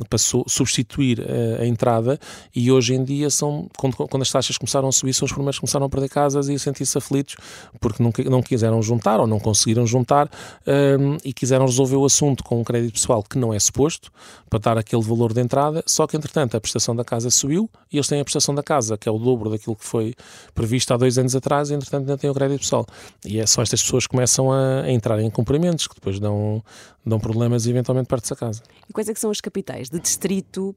para 0.09 0.19
substituir 0.19 1.21
a, 1.21 1.63
a, 1.63 1.67
entrada 1.67 2.19
e 2.55 2.73
hoje 2.73 2.95
em 2.95 3.05
dia 3.05 3.29
são, 3.29 3.69
quando, 3.77 3.97
quando 3.97 4.23
as 4.23 4.31
taxas 4.31 4.57
começaram 4.57 4.89
a 4.89 4.93
subir, 4.93 5.13
são 5.13 5.27
os 5.27 5.33
primeiros 5.33 5.57
que 5.57 5.61
começaram 5.61 5.85
a 5.85 5.89
perder 5.91 6.09
casas 6.09 6.49
e 6.49 6.55
a 6.55 6.59
sentir-se 6.59 6.97
aflitos 6.97 7.37
porque 7.81 8.03
não, 8.03 8.13
não 8.31 8.43
quiseram 8.43 8.83
juntar 8.83 9.21
ou 9.21 9.27
não 9.27 9.42
conseguiram 9.43 9.87
juntar 9.87 10.31
um, 10.67 11.17
e 11.25 11.33
quiseram 11.33 11.67
resolver 11.67 11.97
o 11.97 12.05
assunto 12.05 12.43
com 12.43 12.61
um 12.61 12.65
crédito 12.65 12.94
pessoal 12.94 13.23
que 13.23 13.37
não 13.37 13.53
é 13.53 13.59
suposto, 13.59 14.11
para 14.49 14.59
dar 14.59 14.79
aquele 14.79 15.03
valor 15.03 15.33
de 15.33 15.41
entrada, 15.41 15.83
só 15.87 16.06
que 16.06 16.17
entretanto 16.17 16.56
a 16.56 16.61
prestação 16.61 16.94
da 16.94 17.05
casa 17.05 17.31
subiu 17.31 17.69
e 17.93 17.97
eles 17.97 18.06
têm 18.06 18.21
a 18.21 18.25
prestação 18.25 18.55
da 18.55 18.62
casa, 18.62 18.97
que 18.97 19.09
é 19.09 19.12
o 19.12 19.19
dobro 19.19 19.50
daquilo 19.50 19.77
que 19.77 19.85
foi 19.85 20.15
previsto 20.55 20.93
há 20.94 20.97
dois 20.97 21.19
anos 21.19 21.35
atrás, 21.35 21.71
e 21.71 21.75
entretanto 21.75 22.03
ainda 22.03 22.19
têm 22.19 22.31
o 22.31 22.35
crédito 22.35 22.61
pessoal. 22.61 22.87
E 23.25 23.39
é 23.39 23.47
só 23.47 23.62
estas 23.62 23.83
pessoas 23.83 24.06
que 24.06 24.11
começam 24.11 24.53
a, 24.53 24.83
a 24.83 24.91
entrar 24.91 25.21
em 25.21 25.31
cumprimentos, 25.31 25.87
que 25.87 25.94
depois 25.94 26.21
dão, 26.21 26.62
dão 27.05 27.19
problemas 27.19 27.67
e 27.67 27.71
eventualmente 27.71 28.09
parte-se 28.09 28.33
a 28.33 28.37
casa. 28.37 28.62
E 28.89 28.93
quais 28.93 29.09
é 29.09 29.15
que 29.15 29.21
são 29.21 29.31
as 29.31 29.41
capitais 29.41 29.89
de 29.89 29.99
distrito 29.99 30.75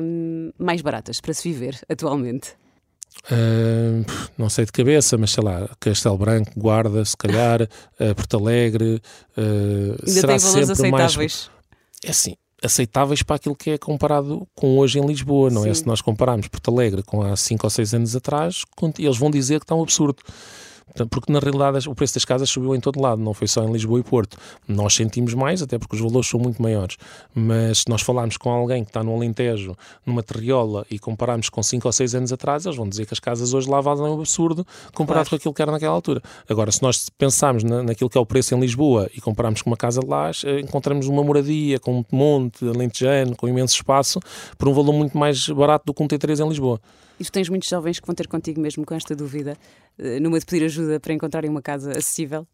um, 0.00 0.50
mais 0.58 0.80
baratas 0.80 1.20
para 1.20 1.32
se 1.34 1.48
viver 1.48 1.80
atualmente? 1.88 2.56
Uh, 3.30 4.04
não 4.38 4.48
sei 4.48 4.64
de 4.64 4.72
cabeça, 4.72 5.18
mas 5.18 5.32
sei 5.32 5.44
lá, 5.44 5.68
Castelo 5.78 6.16
Branco, 6.16 6.50
Guarda, 6.56 7.04
se 7.04 7.16
calhar, 7.16 7.62
uh, 7.62 8.14
Porto 8.16 8.36
Alegre. 8.38 9.02
Uh, 9.36 10.08
será 10.10 10.36
valores 10.36 10.70
aceitáveis? 10.70 11.16
Mais... 11.16 11.50
É 12.04 12.10
assim, 12.10 12.36
aceitáveis 12.62 13.22
para 13.22 13.36
aquilo 13.36 13.54
que 13.54 13.70
é 13.70 13.78
comparado 13.78 14.46
com 14.54 14.78
hoje 14.78 14.98
em 14.98 15.06
Lisboa, 15.06 15.50
não 15.50 15.62
é? 15.62 15.64
Sim. 15.64 15.70
é? 15.70 15.74
Se 15.74 15.86
nós 15.86 16.00
compararmos 16.00 16.48
Porto 16.48 16.70
Alegre 16.70 17.02
com 17.02 17.22
há 17.22 17.36
5 17.36 17.66
ou 17.66 17.70
6 17.70 17.94
anos 17.94 18.16
atrás, 18.16 18.62
eles 18.98 19.18
vão 19.18 19.30
dizer 19.30 19.58
que 19.60 19.64
está 19.64 19.74
um 19.74 19.82
absurdo 19.82 20.22
porque 21.06 21.32
na 21.32 21.38
realidade 21.38 21.88
o 21.88 21.94
preço 21.94 22.14
das 22.14 22.24
casas 22.24 22.48
subiu 22.50 22.74
em 22.74 22.80
todo 22.80 23.00
lado, 23.00 23.22
não 23.22 23.34
foi 23.34 23.46
só 23.46 23.62
em 23.64 23.72
Lisboa 23.72 24.00
e 24.00 24.02
Porto. 24.02 24.36
Nós 24.66 24.94
sentimos 24.94 25.34
mais, 25.34 25.62
até 25.62 25.78
porque 25.78 25.96
os 25.96 26.02
valores 26.02 26.28
são 26.28 26.40
muito 26.40 26.60
maiores, 26.62 26.96
mas 27.34 27.78
se 27.78 27.88
nós 27.88 28.02
falarmos 28.02 28.36
com 28.36 28.50
alguém 28.50 28.84
que 28.84 28.90
está 28.90 29.02
no 29.02 29.14
Alentejo, 29.14 29.76
numa 30.04 30.22
terriola, 30.22 30.84
e 30.90 30.98
compararmos 30.98 31.48
com 31.48 31.62
5 31.62 31.86
ou 31.86 31.92
6 31.92 32.14
anos 32.14 32.32
atrás, 32.32 32.64
eles 32.64 32.76
vão 32.76 32.88
dizer 32.88 33.06
que 33.06 33.14
as 33.14 33.20
casas 33.20 33.54
hoje 33.54 33.68
lá 33.68 33.80
valem 33.80 34.04
um 34.04 34.14
absurdo 34.14 34.66
comparado 34.94 35.28
claro. 35.28 35.30
com 35.30 35.36
aquilo 35.36 35.54
que 35.54 35.62
era 35.62 35.72
naquela 35.72 35.94
altura. 35.94 36.22
Agora, 36.48 36.70
se 36.72 36.82
nós 36.82 37.08
pensarmos 37.10 37.64
na, 37.64 37.82
naquilo 37.82 38.10
que 38.10 38.18
é 38.18 38.20
o 38.20 38.26
preço 38.26 38.54
em 38.54 38.60
Lisboa 38.60 39.10
e 39.14 39.20
compararmos 39.20 39.62
com 39.62 39.70
uma 39.70 39.76
casa 39.76 40.00
de 40.00 40.06
lá, 40.06 40.30
eh, 40.44 40.60
encontramos 40.60 41.06
uma 41.06 41.22
moradia 41.22 41.78
com 41.78 41.98
um 41.98 42.04
monte, 42.10 42.66
alentejano, 42.66 43.36
com 43.36 43.48
imenso 43.48 43.74
espaço, 43.74 44.20
por 44.56 44.68
um 44.68 44.72
valor 44.72 44.92
muito 44.92 45.16
mais 45.16 45.48
barato 45.48 45.86
do 45.86 45.94
que 45.94 46.02
um 46.02 46.08
T3 46.08 46.44
em 46.44 46.48
Lisboa. 46.48 46.80
E 47.18 47.24
tu 47.24 47.32
tens 47.32 47.48
muitos 47.48 47.68
jovens 47.68 47.98
que 47.98 48.06
vão 48.06 48.14
ter 48.14 48.28
contigo 48.28 48.60
mesmo 48.60 48.86
com 48.86 48.94
esta 48.94 49.14
dúvida, 49.14 49.56
eh, 49.98 50.20
numa 50.20 50.38
de 50.38 50.46
pedir 50.46 50.64
ajuda 50.64 51.00
para 51.00 51.12
encontrarem 51.12 51.50
uma 51.50 51.60
casa 51.60 51.90
acessível? 51.90 52.46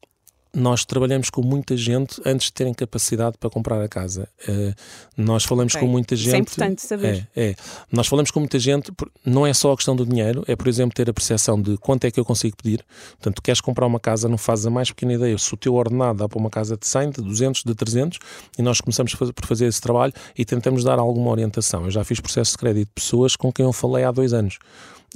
Nós 0.55 0.85
trabalhamos 0.85 1.31
com 1.31 1.43
muita 1.43 1.77
gente 1.77 2.21
antes 2.25 2.47
de 2.47 2.53
terem 2.53 2.73
capacidade 2.73 3.37
para 3.39 3.51
comprar 3.51 3.83
a 3.83 3.89
casa. 3.89 4.29
Uh, 4.49 4.75
nós 5.17 5.45
falamos 5.45 5.75
okay. 5.75 5.87
com 5.87 5.93
muita 5.93 6.15
gente. 6.15 6.27
Isso 6.27 6.37
é 6.37 6.39
importante 6.39 6.83
saber. 6.83 7.29
É, 7.35 7.51
é, 7.51 7.55
Nós 7.91 8.07
falamos 8.07 8.31
com 8.31 8.41
muita 8.41 8.59
gente, 8.59 8.93
não 9.25 9.47
é 9.47 9.53
só 9.53 9.73
a 9.73 9.77
questão 9.77 9.97
do 9.97 10.07
dinheiro, 10.07 10.45
é, 10.47 10.55
por 10.55 10.69
exemplo, 10.69 10.95
ter 10.95 11.09
a 11.11 11.13
percepção 11.13 11.61
de 11.61 11.77
quanto 11.79 12.05
é 12.05 12.11
que 12.11 12.19
eu 12.19 12.25
consigo 12.25 12.57
pedir. 12.57 12.85
Portanto, 13.13 13.37
tu 13.37 13.43
queres 13.43 13.61
comprar 13.61 13.87
uma 13.87 13.99
casa, 13.99 14.29
não 14.29 14.39
fazes 14.39 14.67
a 14.67 14.71
mais 14.71 14.91
pequena 14.91 15.15
ideia. 15.15 15.37
Se 15.37 15.53
o 15.53 15.57
teu 15.57 15.75
ordenado 15.75 16.19
dá 16.19 16.29
para 16.29 16.39
uma 16.39 16.51
casa 16.51 16.77
de 16.77 16.87
100, 16.87 17.11
de 17.11 17.23
200, 17.23 17.63
de 17.65 17.75
300, 17.75 18.19
e 18.59 18.63
nós 18.63 18.81
começamos 18.81 19.15
por 19.15 19.47
fazer 19.47 19.67
esse 19.67 19.81
trabalho 19.81 20.13
e 20.37 20.45
tentamos 20.45 20.85
dar 20.85 20.99
alguma 20.99 21.31
orientação. 21.31 21.85
Eu 21.85 21.91
já 21.91 22.05
fiz 22.05 22.21
processo 22.21 22.53
de 22.53 22.59
crédito 22.59 22.89
de 22.89 22.95
pessoas 22.95 23.37
com 23.37 23.53
quem 23.53 23.65
eu 23.65 23.73
falei 23.73 24.05
há 24.05 24.13
dois 24.13 24.33
anos 24.33 24.59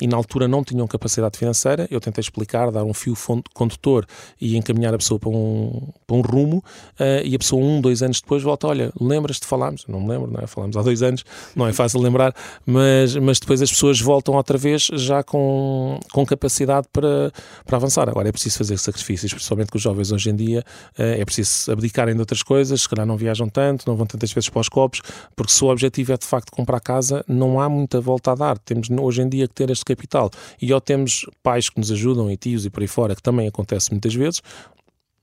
e 0.00 0.06
na 0.06 0.16
altura 0.16 0.46
não 0.46 0.62
tinham 0.62 0.86
capacidade 0.86 1.38
financeira. 1.38 1.86
Eu 1.90 2.00
tentei 2.00 2.20
explicar, 2.20 2.70
dar 2.70 2.84
um 2.84 2.94
fio 2.94 3.16
condutor 3.52 4.06
e 4.40 4.56
encaminhar 4.56 4.94
a 4.94 4.98
pessoa 4.98 5.18
para 5.18 5.30
um, 5.30 5.88
para 6.06 6.16
um 6.16 6.20
rumo. 6.20 6.58
Uh, 6.98 7.24
e 7.24 7.34
a 7.34 7.38
pessoa, 7.38 7.62
um, 7.62 7.80
dois 7.80 8.02
anos 8.02 8.20
depois, 8.20 8.42
volta: 8.42 8.66
Olha, 8.66 8.92
lembras-te 9.00 9.42
de 9.42 9.46
falarmos? 9.46 9.84
Não 9.88 10.00
me 10.00 10.08
lembro, 10.08 10.30
não 10.30 10.40
é? 10.40 10.46
Falámos 10.46 10.76
há 10.76 10.82
dois 10.82 11.02
anos, 11.02 11.24
não 11.54 11.66
é 11.66 11.72
fácil 11.72 12.00
lembrar, 12.00 12.34
mas, 12.64 13.16
mas 13.16 13.38
depois 13.38 13.60
as 13.60 13.70
pessoas 13.70 14.00
voltam 14.00 14.34
outra 14.34 14.56
vez 14.56 14.88
já 14.92 15.22
com, 15.22 15.98
com 16.12 16.24
capacidade 16.24 16.86
para, 16.92 17.32
para 17.64 17.76
avançar. 17.76 18.08
Agora 18.08 18.28
é 18.28 18.32
preciso 18.32 18.58
fazer 18.58 18.78
sacrifícios, 18.78 19.32
principalmente 19.32 19.70
com 19.70 19.76
os 19.76 19.82
jovens 19.82 20.12
hoje 20.12 20.30
em 20.30 20.36
dia. 20.36 20.64
Uh, 20.98 21.20
é 21.20 21.24
preciso 21.24 21.72
abdicarem 21.72 22.14
de 22.14 22.20
outras 22.20 22.42
coisas, 22.42 22.82
se 22.82 22.88
calhar 22.88 23.06
não 23.06 23.16
viajam 23.16 23.48
tanto, 23.48 23.84
não 23.86 23.96
vão 23.96 24.06
tantas 24.06 24.32
vezes 24.32 24.48
para 24.48 24.60
os 24.60 24.68
copos, 24.68 25.00
porque 25.34 25.52
se 25.52 25.64
o 25.64 25.68
objetivo 25.68 26.12
é 26.12 26.16
de 26.16 26.26
facto 26.26 26.50
comprar 26.50 26.80
casa, 26.80 27.24
não 27.26 27.60
há 27.60 27.68
muita 27.68 28.00
volta 28.00 28.32
a 28.32 28.34
dar. 28.34 28.58
Temos 28.58 28.88
hoje 28.90 29.22
em 29.22 29.28
dia 29.28 29.48
que 29.48 29.54
ter 29.54 29.70
este 29.70 29.84
capital. 29.88 30.30
E 30.60 30.72
ou 30.72 30.80
temos 30.80 31.26
pais 31.42 31.68
que 31.68 31.78
nos 31.78 31.90
ajudam, 31.90 32.30
e 32.30 32.36
tios 32.36 32.64
e 32.64 32.70
por 32.70 32.82
aí 32.82 32.88
fora, 32.88 33.14
que 33.16 33.22
também 33.22 33.48
acontece 33.48 33.90
muitas 33.90 34.14
vezes, 34.14 34.42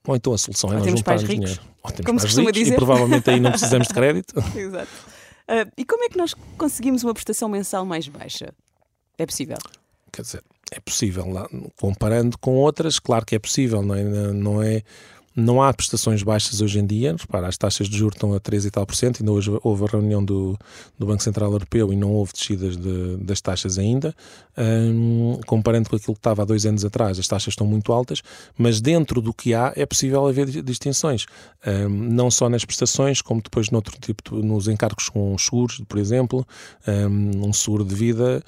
ou 0.08 0.16
então 0.16 0.34
a 0.34 0.38
solução 0.38 0.72
é 0.72 0.78
nós 0.78 0.88
juntarmos 0.88 1.24
dinheiro. 1.24 1.62
Ou 1.84 1.92
temos 1.92 2.06
como 2.06 2.20
pais 2.20 2.36
ricos 2.36 2.54
dizer. 2.54 2.74
e 2.74 2.76
provavelmente 2.76 3.30
aí 3.30 3.40
não 3.40 3.52
precisamos 3.52 3.88
de 3.88 3.94
crédito. 3.94 4.36
Exato. 4.56 4.92
Uh, 5.48 5.72
e 5.78 5.86
como 5.86 6.04
é 6.04 6.10
que 6.10 6.18
nós 6.18 6.34
conseguimos 6.58 7.04
uma 7.04 7.14
prestação 7.14 7.48
mensal 7.48 7.86
mais 7.86 8.08
baixa? 8.08 8.54
É 9.18 9.26
possível? 9.26 9.58
Quer 10.12 10.24
dizer, 10.24 10.44
é 10.72 10.80
possível. 10.80 11.26
Comparando 11.80 12.38
com 12.38 12.56
outras, 12.56 13.00
claro 13.00 13.26
que 13.26 13.36
é 13.36 13.40
possível, 13.40 13.82
não 13.82 13.96
é? 13.96 14.04
Não 14.04 14.62
é 14.64 14.82
não 15.36 15.62
há 15.62 15.74
prestações 15.74 16.24
baixas 16.24 16.62
hoje 16.62 16.80
em 16.80 16.86
dia. 16.86 17.16
Repara, 17.20 17.48
as 17.48 17.58
taxas 17.58 17.90
de 17.90 17.98
juros 17.98 18.16
estão 18.16 18.34
a 18.34 18.40
3 18.40 18.66
e 18.66 18.72
tal 18.72 18.86
por 18.86 18.96
cento. 18.96 19.22
Ainda 19.22 19.32
hoje 19.32 19.52
houve 19.64 19.84
a 19.84 19.88
reunião 19.88 20.24
do, 20.24 20.58
do 20.98 21.06
Banco 21.06 21.22
Central 21.22 21.52
Europeu 21.52 21.92
e 21.92 21.96
não 21.96 22.12
houve 22.12 22.32
descidas 22.32 22.78
de, 22.78 23.18
das 23.18 23.42
taxas 23.42 23.78
ainda. 23.78 24.16
Um, 24.58 25.40
comparando 25.46 25.90
com 25.90 25.96
aquilo 25.98 26.14
que 26.14 26.20
estava 26.20 26.44
há 26.44 26.46
dois 26.46 26.66
anos 26.66 26.86
atrás, 26.86 27.20
as 27.20 27.28
taxas 27.28 27.52
estão 27.52 27.68
muito 27.68 27.92
altas, 27.92 28.22
mas 28.58 28.80
dentro 28.80 29.22
do 29.22 29.34
que 29.34 29.54
há 29.54 29.74
é 29.76 29.86
possível 29.86 30.26
haver 30.26 30.48
distinções. 30.64 31.26
Um, 31.68 31.90
não 31.90 32.32
só 32.32 32.48
nas 32.48 32.64
prestações, 32.64 33.22
como 33.22 33.42
depois 33.42 33.70
noutro 33.70 33.98
tipo, 34.00 34.38
nos 34.38 34.68
encargos 34.70 35.10
com 35.10 35.38
seguros, 35.38 35.82
por 35.88 36.00
exemplo. 36.00 36.48
Um, 36.88 37.48
um 37.50 37.54
seguro 37.54 37.84
de 37.84 37.94
vida 37.94 38.42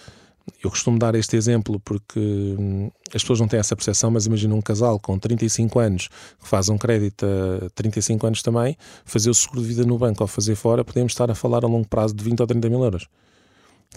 eu 0.64 0.70
costumo 0.70 0.98
dar 0.98 1.16
este 1.16 1.36
exemplo 1.36 1.80
porque 1.80 2.20
hum, 2.20 2.90
as 3.14 3.22
pessoas 3.22 3.40
não 3.40 3.48
têm 3.48 3.60
essa 3.60 3.76
percepção, 3.76 4.10
mas 4.10 4.26
imagina 4.26 4.56
um 4.56 4.62
casal 4.62 5.00
com 5.00 5.18
35 5.18 5.80
anos 5.80 6.08
que 6.42 6.48
faz 6.48 6.70
um 6.70 6.78
crédito 6.78 7.26
a 7.26 7.70
35 7.72 8.28
anos 8.28 8.42
também, 8.42 8.78
fazer 9.06 9.30
o 9.30 9.34
seguro 9.34 9.62
de 9.62 9.68
vida 9.68 9.86
no 9.86 9.98
banco 9.98 10.24
ou 10.24 10.28
fazer 10.28 10.56
fora, 10.56 10.84
podemos 10.84 11.12
estar 11.12 11.30
a 11.30 11.36
falar 11.36 11.64
a 11.64 11.68
longo 11.68 11.88
prazo 11.88 12.16
de 12.16 12.24
20 12.24 12.40
ou 12.42 12.48
30 12.48 12.70
mil 12.70 12.84
euros. 12.84 13.08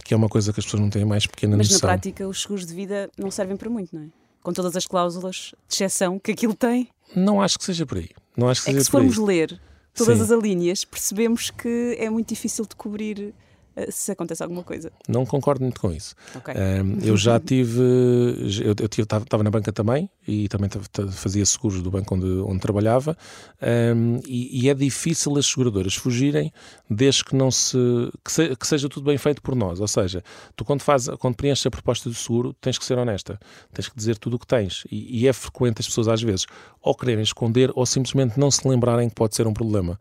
Que 0.04 0.14
é 0.14 0.16
uma 0.16 0.28
coisa 0.28 0.52
que 0.52 0.60
as 0.60 0.64
pessoas 0.64 0.82
não 0.82 0.90
têm 0.90 1.04
mais 1.04 1.26
pequena 1.26 1.56
mas 1.56 1.68
noção. 1.68 1.76
Mas 1.76 1.82
na 1.82 1.88
prática 1.88 2.28
os 2.28 2.42
seguros 2.42 2.66
de 2.66 2.74
vida 2.74 3.10
não 3.18 3.30
servem 3.30 3.56
para 3.56 3.68
muito, 3.68 3.94
não 3.94 4.04
é? 4.04 4.06
Com 4.42 4.52
todas 4.52 4.76
as 4.76 4.86
cláusulas 4.86 5.52
de 5.68 5.74
exceção 5.74 6.18
que 6.18 6.32
aquilo 6.32 6.54
tem. 6.54 6.88
Não 7.14 7.42
acho 7.42 7.58
que 7.58 7.64
seja 7.64 7.84
por 7.84 7.98
aí. 7.98 8.08
Não 8.36 8.48
acho 8.48 8.62
que 8.62 8.70
é 8.70 8.72
seja 8.72 8.78
que 8.78 8.84
se 8.84 8.90
formos 8.90 9.18
aí. 9.18 9.24
ler 9.24 9.60
todas 9.92 10.18
Sim. 10.18 10.24
as 10.24 10.30
alíneas, 10.30 10.84
percebemos 10.84 11.50
que 11.50 11.96
é 11.98 12.08
muito 12.08 12.28
difícil 12.28 12.64
de 12.64 12.76
cobrir 12.76 13.34
se 13.90 14.12
acontece 14.12 14.42
alguma 14.42 14.62
coisa. 14.62 14.92
Não 15.08 15.24
concordo 15.24 15.62
muito 15.62 15.80
com 15.80 15.92
isso. 15.92 16.14
Okay. 16.34 16.54
Um, 16.54 16.98
eu 17.02 17.16
já 17.16 17.38
tive, 17.38 17.80
eu, 17.80 18.74
eu 18.78 18.86
estava 18.86 19.42
na 19.42 19.50
banca 19.50 19.72
também 19.72 20.10
e 20.26 20.48
também 20.48 20.68
fazia 21.12 21.44
seguros 21.46 21.82
do 21.82 21.90
banco 21.90 22.14
onde, 22.14 22.26
onde 22.26 22.60
trabalhava 22.60 23.16
um, 23.96 24.20
e, 24.26 24.64
e, 24.64 24.68
é 24.68 24.74
difícil 24.74 25.36
as 25.36 25.46
seguradoras 25.46 25.94
fugirem 25.94 26.52
desde 26.88 27.24
que 27.24 27.34
não 27.34 27.50
se 27.50 27.78
que, 28.24 28.32
se 28.32 28.56
que, 28.56 28.66
seja 28.66 28.88
tudo 28.88 29.04
bem 29.04 29.18
feito 29.18 29.40
por 29.42 29.54
nós. 29.54 29.80
Ou 29.80 29.88
seja, 29.88 30.22
tu 30.56 30.64
quando 30.64 30.82
faz, 30.82 31.08
quando 31.18 31.36
preenches 31.36 31.64
a 31.66 31.70
proposta 31.70 32.10
de 32.10 32.16
seguro 32.16 32.54
tens 32.60 32.78
que 32.78 32.84
ser 32.84 32.98
honesta, 32.98 33.38
tens 33.72 33.88
que 33.88 33.96
dizer 33.96 34.18
tudo 34.18 34.36
o 34.36 34.38
que 34.38 34.46
tens 34.46 34.84
e, 34.90 35.20
e 35.20 35.28
é 35.28 35.32
frequente 35.32 35.80
as 35.80 35.86
pessoas 35.86 36.08
às 36.08 36.22
vezes 36.22 36.46
ou 36.82 36.94
quererem 36.94 37.22
esconder 37.22 37.70
ou 37.74 37.84
simplesmente 37.86 38.38
não 38.38 38.50
se 38.50 38.66
lembrarem 38.66 39.08
que 39.08 39.14
pode 39.14 39.34
ser 39.34 39.46
um 39.46 39.52
problema 39.52 39.98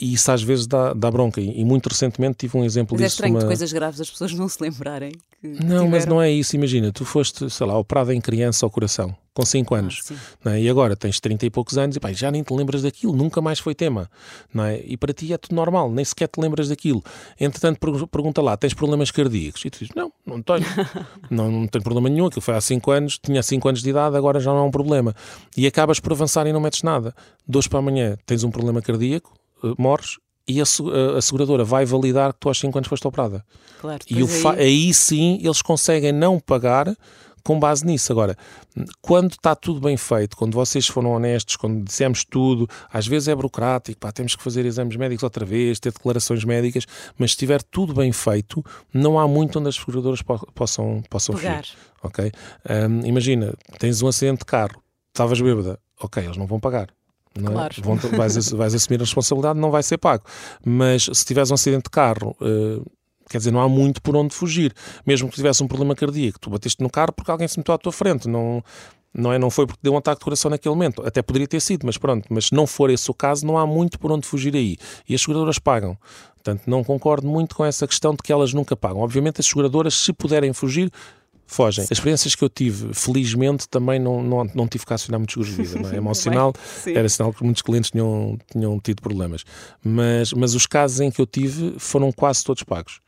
e 0.00 0.14
isso 0.14 0.30
às 0.30 0.42
vezes 0.42 0.66
dá, 0.66 0.92
dá 0.94 1.10
bronca. 1.10 1.40
E, 1.40 1.64
muito 1.64 1.88
recentemente 1.88 2.36
tive 2.38 2.56
um 2.56 2.64
exemplo 2.64 2.96
mas 2.96 3.02
é 3.02 3.06
disso. 3.06 3.14
É 3.14 3.16
estranho 3.16 3.34
uma... 3.34 3.40
de 3.40 3.46
coisas 3.46 3.72
graves 3.72 4.00
as 4.00 4.10
pessoas 4.10 4.32
não 4.34 4.48
se 4.48 4.62
lembrarem. 4.62 5.12
não, 5.42 5.52
tiveram... 5.52 5.88
mas 5.88 6.06
não 6.06 6.22
é 6.22 6.30
isso. 6.30 6.54
Imagina, 6.54 6.92
tu 6.92 7.04
foste, 7.04 7.50
sei 7.50 7.66
lá, 7.66 7.76
operada 7.76 8.14
em 8.14 8.20
criança 8.20 8.64
ao 8.64 8.70
coração, 8.70 9.14
com 9.34 9.44
5 9.44 9.74
ah, 9.74 9.78
anos, 9.78 10.12
ah, 10.44 10.56
é? 10.56 10.62
e 10.62 10.68
agora 10.68 10.96
tens 10.96 11.20
30 11.20 11.46
e 11.46 11.50
poucos 11.50 11.76
anos 11.76 11.96
e 11.96 12.00
pá, 12.00 12.12
já 12.12 12.30
nem 12.30 12.42
te 12.42 12.52
lembras 12.52 12.82
daquilo, 12.82 13.14
nunca 13.14 13.40
mais 13.40 13.58
foi 13.58 13.74
tema. 13.74 14.08
Não 14.54 14.64
é? 14.64 14.80
E 14.84 14.96
para 14.96 15.12
ti 15.12 15.32
é 15.32 15.38
tudo 15.38 15.54
normal, 15.54 15.90
nem 15.90 16.04
sequer 16.04 16.28
te 16.28 16.40
lembras 16.40 16.68
daquilo. 16.68 17.02
Entretanto, 17.38 17.78
pergunta 18.08 18.40
lá, 18.40 18.56
tens 18.56 18.74
problemas 18.74 19.10
cardíacos? 19.10 19.64
E 19.64 19.70
tu 19.70 19.80
dizes, 19.80 19.94
não, 19.94 20.12
não 20.24 20.40
tenho. 20.40 20.64
não, 21.30 21.50
não 21.50 21.66
tenho 21.66 21.82
problema 21.82 22.08
nenhum, 22.08 22.26
aquilo 22.26 22.42
foi 22.42 22.54
há 22.54 22.60
5 22.60 22.90
anos, 22.90 23.18
tinha 23.18 23.42
5 23.42 23.68
anos 23.68 23.82
de 23.82 23.90
idade, 23.90 24.16
agora 24.16 24.38
já 24.38 24.52
não 24.52 24.58
é 24.58 24.62
um 24.62 24.70
problema. 24.70 25.14
E 25.56 25.66
acabas 25.66 25.98
por 25.98 26.12
avançar 26.12 26.46
e 26.46 26.52
não 26.52 26.60
metes 26.60 26.82
nada. 26.82 27.14
Hoje 27.52 27.68
para 27.68 27.80
amanhã 27.80 28.16
tens 28.24 28.44
um 28.44 28.50
problema 28.50 28.80
cardíaco, 28.80 29.32
morres 29.78 30.18
e 30.46 30.60
a, 30.60 30.64
a, 31.16 31.20
seguradora 31.20 31.62
vai 31.62 31.84
validar 31.84 32.32
que 32.32 32.40
tu 32.40 32.48
aos 32.48 32.58
5 32.58 32.78
anos 32.78 32.88
foste 32.88 33.06
operada. 33.06 33.44
Claro, 33.80 34.02
e 34.08 34.16
aí... 34.16 34.60
aí 34.60 34.94
sim 34.94 35.38
eles 35.42 35.60
conseguem 35.60 36.10
não 36.10 36.40
pagar 36.40 36.96
com 37.48 37.58
base 37.58 37.84
nisso. 37.84 38.12
Agora, 38.12 38.36
quando 39.00 39.32
está 39.32 39.54
tudo 39.54 39.80
bem 39.80 39.96
feito, 39.96 40.36
quando 40.36 40.54
vocês 40.54 40.86
foram 40.86 41.12
honestos, 41.12 41.56
quando 41.56 41.82
dissemos 41.82 42.24
tudo, 42.24 42.68
às 42.92 43.06
vezes 43.06 43.28
é 43.28 43.34
burocrático, 43.34 43.98
pá, 43.98 44.12
temos 44.12 44.36
que 44.36 44.42
fazer 44.42 44.66
exames 44.66 44.96
médicos 44.96 45.22
outra 45.22 45.46
vez, 45.46 45.80
ter 45.80 45.92
declarações 45.92 46.44
médicas, 46.44 46.86
mas 47.16 47.30
se 47.30 47.36
estiver 47.36 47.62
tudo 47.62 47.94
bem 47.94 48.12
feito, 48.12 48.62
não 48.92 49.18
há 49.18 49.26
muito 49.26 49.58
onde 49.58 49.68
as 49.68 49.76
seguradoras 49.76 50.20
po 50.20 50.38
possam, 50.54 51.02
possam 51.08 51.34
Pegar. 51.34 51.62
fugir. 51.62 51.76
Okay? 52.02 52.32
Um, 52.68 53.06
imagina, 53.06 53.54
tens 53.78 54.02
um 54.02 54.08
acidente 54.08 54.40
de 54.40 54.44
carro, 54.44 54.82
estavas 55.08 55.40
bêbada, 55.40 55.78
ok, 56.00 56.22
eles 56.22 56.36
não 56.36 56.46
vão 56.46 56.60
pagar. 56.60 56.88
Não 57.42 57.52
é? 57.52 57.54
claro. 57.54 57.74
Vão, 57.82 57.96
vais, 57.96 58.50
vais, 58.50 58.74
assumir 58.74 59.00
a 59.00 59.04
responsabilidade, 59.04 59.58
não 59.58 59.70
vai 59.70 59.82
ser 59.82 59.98
pago. 59.98 60.24
Mas 60.64 61.08
se 61.12 61.24
tiveres 61.24 61.50
um 61.50 61.54
acidente 61.54 61.84
de 61.84 61.90
carro, 61.90 62.36
uh, 62.40 62.84
quer 63.28 63.38
dizer, 63.38 63.50
não 63.50 63.60
há 63.60 63.68
muito 63.68 64.02
por 64.02 64.16
onde 64.16 64.34
fugir. 64.34 64.74
Mesmo 65.06 65.28
que 65.28 65.36
tivesse 65.36 65.62
um 65.62 65.68
problema 65.68 65.94
cardíaco, 65.94 66.38
tu 66.40 66.50
bateste 66.50 66.82
no 66.82 66.90
carro 66.90 67.12
porque 67.12 67.30
alguém 67.30 67.48
se 67.48 67.58
meteu 67.58 67.74
à 67.74 67.78
tua 67.78 67.92
frente, 67.92 68.28
não, 68.28 68.62
não, 69.12 69.32
é, 69.32 69.38
não 69.38 69.50
foi 69.50 69.66
porque 69.66 69.80
deu 69.82 69.92
um 69.92 69.96
ataque 69.96 70.20
de 70.20 70.24
coração 70.24 70.50
naquele 70.50 70.74
momento. 70.74 71.06
Até 71.06 71.22
poderia 71.22 71.48
ter 71.48 71.60
sido, 71.60 71.86
mas 71.86 71.96
pronto. 71.96 72.26
Mas 72.30 72.46
se 72.46 72.54
não 72.54 72.66
for 72.66 72.90
esse 72.90 73.10
o 73.10 73.14
caso, 73.14 73.46
não 73.46 73.58
há 73.58 73.66
muito 73.66 73.98
por 73.98 74.12
onde 74.12 74.26
fugir 74.26 74.54
aí. 74.54 74.76
E 75.08 75.14
as 75.14 75.20
seguradoras 75.20 75.58
pagam. 75.58 75.96
Portanto, 76.34 76.62
não 76.66 76.84
concordo 76.84 77.26
muito 77.26 77.54
com 77.56 77.64
essa 77.64 77.86
questão 77.86 78.12
de 78.12 78.18
que 78.18 78.32
elas 78.32 78.54
nunca 78.54 78.76
pagam. 78.76 79.00
Obviamente, 79.00 79.40
as 79.40 79.46
seguradoras, 79.46 79.94
se 79.94 80.12
puderem 80.12 80.52
fugir, 80.52 80.90
fogem. 81.48 81.82
As 81.84 81.90
experiências 81.90 82.34
que 82.34 82.44
eu 82.44 82.48
tive, 82.48 82.92
felizmente, 82.94 83.68
também 83.68 83.98
não, 83.98 84.22
não, 84.22 84.44
não 84.54 84.68
tive 84.68 84.84
que 84.86 84.92
acionar 84.92 85.18
muitos 85.18 85.34
seguros 85.34 85.56
de 85.56 85.62
vida. 85.62 85.88
Não 85.88 85.94
é? 85.94 85.96
Emocional, 85.98 86.52
era 86.86 87.08
sinal 87.08 87.32
que 87.32 87.42
muitos 87.42 87.62
clientes 87.62 87.90
tinham, 87.90 88.38
tinham 88.52 88.78
tido 88.78 89.02
problemas. 89.02 89.44
Mas, 89.82 90.32
mas 90.32 90.54
os 90.54 90.66
casos 90.66 91.00
em 91.00 91.10
que 91.10 91.20
eu 91.20 91.26
tive 91.26 91.74
foram 91.78 92.12
quase 92.12 92.44
todos 92.44 92.62
pagos. 92.62 93.00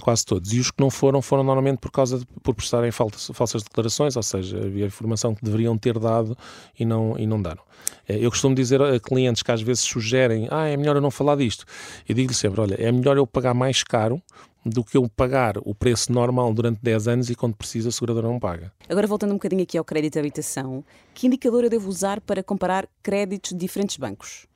Quase 0.00 0.24
todos. 0.24 0.52
E 0.52 0.60
os 0.60 0.70
que 0.70 0.80
não 0.80 0.90
foram, 0.90 1.20
foram 1.20 1.42
normalmente 1.42 1.78
por 1.78 1.90
causa 1.90 2.18
de 2.18 2.26
por 2.42 2.54
prestarem 2.54 2.92
faltas, 2.92 3.30
falsas 3.34 3.62
declarações, 3.62 4.16
ou 4.16 4.22
seja, 4.22 4.58
havia 4.58 4.86
informação 4.86 5.34
que 5.34 5.44
deveriam 5.44 5.76
ter 5.76 5.98
dado 5.98 6.36
e 6.78 6.84
não, 6.84 7.18
e 7.18 7.26
não 7.26 7.40
deram. 7.40 7.62
É, 8.08 8.16
eu 8.16 8.30
costumo 8.30 8.54
dizer 8.54 8.80
a 8.80 9.00
clientes 9.00 9.42
que 9.42 9.50
às 9.50 9.60
vezes 9.60 9.82
sugerem, 9.82 10.48
ah, 10.50 10.66
é 10.66 10.76
melhor 10.76 10.96
eu 10.96 11.02
não 11.02 11.10
falar 11.10 11.36
disto. 11.36 11.64
E 12.08 12.14
digo-lhe 12.14 12.34
sempre, 12.34 12.60
olha, 12.60 12.76
é 12.78 12.92
melhor 12.92 13.16
eu 13.16 13.26
pagar 13.26 13.54
mais 13.54 13.82
caro 13.82 14.22
do 14.64 14.84
que 14.84 14.96
eu 14.96 15.08
pagar 15.08 15.56
o 15.58 15.74
preço 15.74 16.12
normal 16.12 16.52
durante 16.52 16.80
10 16.82 17.08
anos 17.08 17.30
e 17.30 17.34
quando 17.34 17.54
precisa 17.54 17.88
a 17.88 17.92
seguradora 17.92 18.28
não 18.28 18.38
paga. 18.38 18.72
Agora 18.88 19.06
voltando 19.06 19.30
um 19.30 19.34
bocadinho 19.34 19.62
aqui 19.62 19.78
ao 19.78 19.84
crédito 19.84 20.14
de 20.14 20.18
habitação, 20.18 20.84
que 21.14 21.26
indicador 21.26 21.64
eu 21.64 21.70
devo 21.70 21.88
usar 21.88 22.20
para 22.20 22.42
comparar 22.42 22.88
créditos 23.02 23.52
de 23.52 23.58
diferentes 23.58 23.96
bancos? 23.96 24.46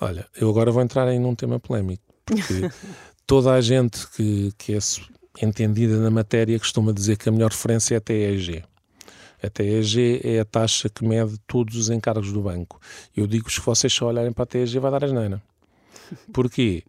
Olha, 0.00 0.26
eu 0.36 0.48
agora 0.48 0.70
vou 0.70 0.82
entrar 0.82 1.10
em 1.12 1.24
um 1.24 1.34
tema 1.34 1.60
polémico, 1.60 2.02
porque 2.24 2.70
toda 3.26 3.52
a 3.52 3.60
gente 3.60 4.08
que, 4.10 4.52
que 4.56 4.74
é 4.74 4.78
entendida 5.42 5.98
na 5.98 6.10
matéria 6.10 6.58
costuma 6.58 6.92
dizer 6.92 7.16
que 7.16 7.28
a 7.28 7.32
melhor 7.32 7.50
referência 7.50 7.94
é 7.94 7.98
a 7.98 8.00
TEG. 8.00 8.64
A 9.42 9.50
TEG 9.50 10.20
é 10.24 10.40
a 10.40 10.44
taxa 10.44 10.88
que 10.88 11.04
mede 11.04 11.38
todos 11.46 11.76
os 11.76 11.90
encargos 11.90 12.32
do 12.32 12.40
banco. 12.40 12.80
Eu 13.14 13.26
digo 13.26 13.44
que 13.44 13.52
se 13.52 13.60
vocês 13.60 13.92
só 13.92 14.06
olharem 14.06 14.32
para 14.32 14.44
a 14.44 14.46
TEG 14.46 14.78
vai 14.78 14.90
dar 14.90 15.04
asneira. 15.04 15.42
Porquê? 16.32 16.82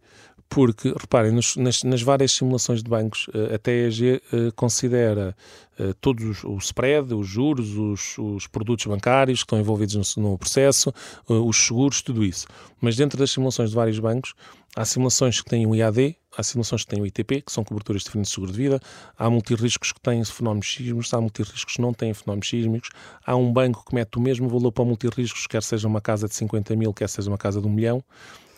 Porque, 0.48 0.88
reparem, 0.88 1.32
nos, 1.32 1.56
nas, 1.56 1.82
nas, 1.82 2.02
várias 2.02 2.32
simulações 2.32 2.82
de 2.82 2.88
bancos, 2.88 3.26
eh, 3.34 3.54
a 3.54 3.58
TEG 3.58 4.22
uh, 4.32 4.52
considera 4.54 5.36
uh, 5.78 5.94
todos 5.94 6.44
o 6.44 6.56
spread, 6.58 7.14
os 7.14 7.26
juros, 7.26 7.76
os, 7.76 8.18
os, 8.18 8.46
produtos 8.46 8.86
bancários 8.86 9.40
que 9.40 9.46
estão 9.46 9.58
envolvidos 9.58 10.16
no, 10.16 10.30
no 10.30 10.38
processo, 10.38 10.92
uh, 11.28 11.46
os 11.46 11.56
seguros, 11.56 12.02
tudo 12.02 12.24
isso. 12.24 12.46
Mas 12.80 12.96
dentro 12.96 13.18
das 13.18 13.30
simulações 13.30 13.70
de 13.70 13.76
vários 13.76 13.98
bancos, 13.98 14.34
há 14.76 14.84
simulações 14.84 15.40
que 15.40 15.48
têm 15.48 15.66
o 15.66 15.74
IAD, 15.74 16.16
há 16.36 16.42
simulações 16.42 16.84
que 16.84 16.88
têm 16.88 17.00
o 17.00 17.06
ITP, 17.06 17.42
que 17.42 17.52
são 17.52 17.64
coberturas 17.64 18.02
de 18.02 18.10
de 18.10 18.28
seguro 18.28 18.52
de 18.52 18.58
vida, 18.58 18.80
há 19.16 19.30
multirriscos 19.30 19.92
que 19.92 20.00
têm 20.00 20.24
fenómenos 20.24 20.72
sísmicos, 20.72 21.12
há 21.14 21.20
multirriscos 21.20 21.74
que 21.74 21.80
não 21.80 21.92
têm 21.94 22.12
fenómenos 22.12 22.48
sísmicos, 22.48 22.90
há 23.24 23.34
um 23.34 23.52
banco 23.52 23.84
que 23.86 23.94
mete 23.94 24.18
o 24.18 24.20
mesmo 24.20 24.48
valor 24.48 24.72
para 24.72 24.84
multirriscos, 24.84 25.46
quer 25.46 25.62
seja 25.62 25.88
uma 25.88 26.00
casa 26.00 26.28
de 26.28 26.34
50 26.34 26.76
mil, 26.76 26.92
quer 26.92 27.08
seja 27.08 27.30
uma 27.30 27.38
casa 27.38 27.60
de 27.60 27.66
um 27.66 27.70
milhão, 27.70 28.04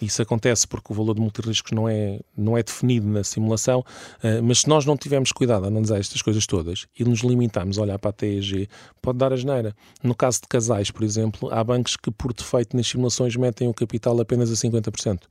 isso 0.00 0.22
acontece 0.22 0.66
porque 0.66 0.92
o 0.92 0.94
valor 0.96 1.14
de 1.14 1.20
multirriscos 1.20 1.72
não 1.72 1.88
é, 1.88 2.20
não 2.36 2.56
é 2.56 2.62
definido 2.62 3.08
na 3.08 3.24
simulação, 3.24 3.80
uh, 3.80 4.42
mas 4.42 4.60
se 4.60 4.68
nós 4.68 4.84
não 4.84 4.96
tivermos 4.96 5.32
cuidado 5.32 5.64
a 5.64 5.68
analisar 5.68 5.98
estas 5.98 6.22
coisas 6.22 6.46
todas 6.46 6.86
e 6.98 7.04
nos 7.08 7.20
limitarmos 7.20 7.78
a 7.78 7.82
olhar 7.82 7.98
para 7.98 8.10
a 8.10 8.12
TEG, 8.12 8.68
pode 9.00 9.18
dar 9.18 9.32
a 9.32 9.36
geneira. 9.36 9.74
No 10.02 10.14
caso 10.14 10.40
de 10.42 10.48
casais, 10.48 10.90
por 10.90 11.02
exemplo, 11.02 11.52
há 11.52 11.62
bancos 11.64 11.96
que 11.96 12.10
por 12.10 12.32
defeito 12.32 12.76
nas 12.76 12.86
simulações 12.86 13.34
metem 13.36 13.68
o 13.68 13.74
capital 13.74 14.20
apenas 14.20 14.50
a 14.50 14.54
50% 14.54 15.22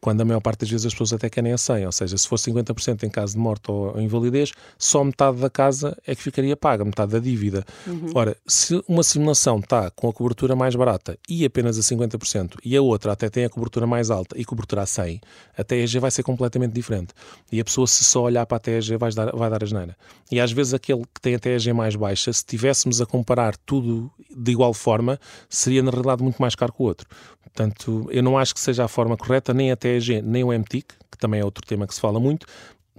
quando 0.00 0.20
a 0.20 0.24
maior 0.24 0.40
parte 0.40 0.60
das 0.60 0.70
vezes 0.70 0.86
as 0.86 0.92
pessoas 0.92 1.12
até 1.12 1.28
querem 1.28 1.52
a 1.52 1.58
100, 1.58 1.86
ou 1.86 1.92
seja, 1.92 2.16
se 2.16 2.26
for 2.26 2.36
50% 2.36 3.02
em 3.02 3.10
caso 3.10 3.34
de 3.34 3.38
morte 3.38 3.70
ou 3.70 4.00
invalidez, 4.00 4.52
só 4.78 5.04
metade 5.04 5.38
da 5.38 5.50
casa 5.50 5.96
é 6.06 6.14
que 6.14 6.22
ficaria 6.22 6.56
paga, 6.56 6.84
metade 6.84 7.12
da 7.12 7.18
dívida. 7.18 7.64
Uhum. 7.86 8.10
Ora, 8.14 8.36
se 8.46 8.82
uma 8.88 9.02
simulação 9.02 9.58
está 9.58 9.90
com 9.90 10.08
a 10.08 10.12
cobertura 10.12 10.56
mais 10.56 10.74
barata 10.74 11.18
e 11.28 11.44
apenas 11.44 11.78
a 11.78 11.82
50% 11.82 12.56
e 12.64 12.76
a 12.76 12.82
outra 12.82 13.12
até 13.12 13.28
tem 13.28 13.44
a 13.44 13.50
cobertura 13.50 13.86
mais 13.86 14.10
alta 14.10 14.38
e 14.38 14.44
cobertura 14.44 14.82
a 14.82 14.86
100, 14.86 15.20
a 15.56 15.64
TEG 15.64 15.98
vai 15.98 16.10
ser 16.10 16.22
completamente 16.22 16.72
diferente. 16.72 17.12
E 17.52 17.60
a 17.60 17.64
pessoa, 17.64 17.86
se 17.86 18.04
só 18.04 18.22
olhar 18.22 18.46
para 18.46 18.56
a 18.56 18.60
TEG, 18.60 18.96
vai 18.96 19.12
dar, 19.12 19.30
vai 19.32 19.50
dar 19.50 19.62
a 19.62 19.66
geneira. 19.66 19.96
E 20.30 20.40
às 20.40 20.52
vezes 20.52 20.72
aquele 20.72 21.02
que 21.14 21.20
tem 21.20 21.34
a 21.34 21.38
TEG 21.38 21.72
mais 21.72 21.94
baixa, 21.96 22.32
se 22.32 22.44
tivéssemos 22.44 23.00
a 23.00 23.06
comparar 23.06 23.56
tudo 23.58 24.10
de 24.34 24.52
igual 24.52 24.72
forma, 24.72 25.18
seria 25.48 25.82
na 25.82 25.90
realidade 25.90 26.22
muito 26.22 26.40
mais 26.40 26.54
caro 26.54 26.72
que 26.72 26.82
o 26.82 26.86
outro. 26.86 27.06
Portanto, 27.42 28.06
eu 28.10 28.22
não 28.22 28.38
acho 28.38 28.54
que 28.54 28.60
seja 28.60 28.84
a 28.84 28.88
forma 28.88 29.16
correta, 29.16 29.52
nem 29.52 29.72
a 29.72 29.76
TEG, 29.98 30.22
nem 30.22 30.44
o 30.44 30.52
MTIC, 30.52 30.94
que 31.10 31.18
também 31.18 31.40
é 31.40 31.44
outro 31.44 31.66
tema 31.66 31.86
que 31.86 31.94
se 31.94 32.00
fala 32.00 32.20
muito. 32.20 32.46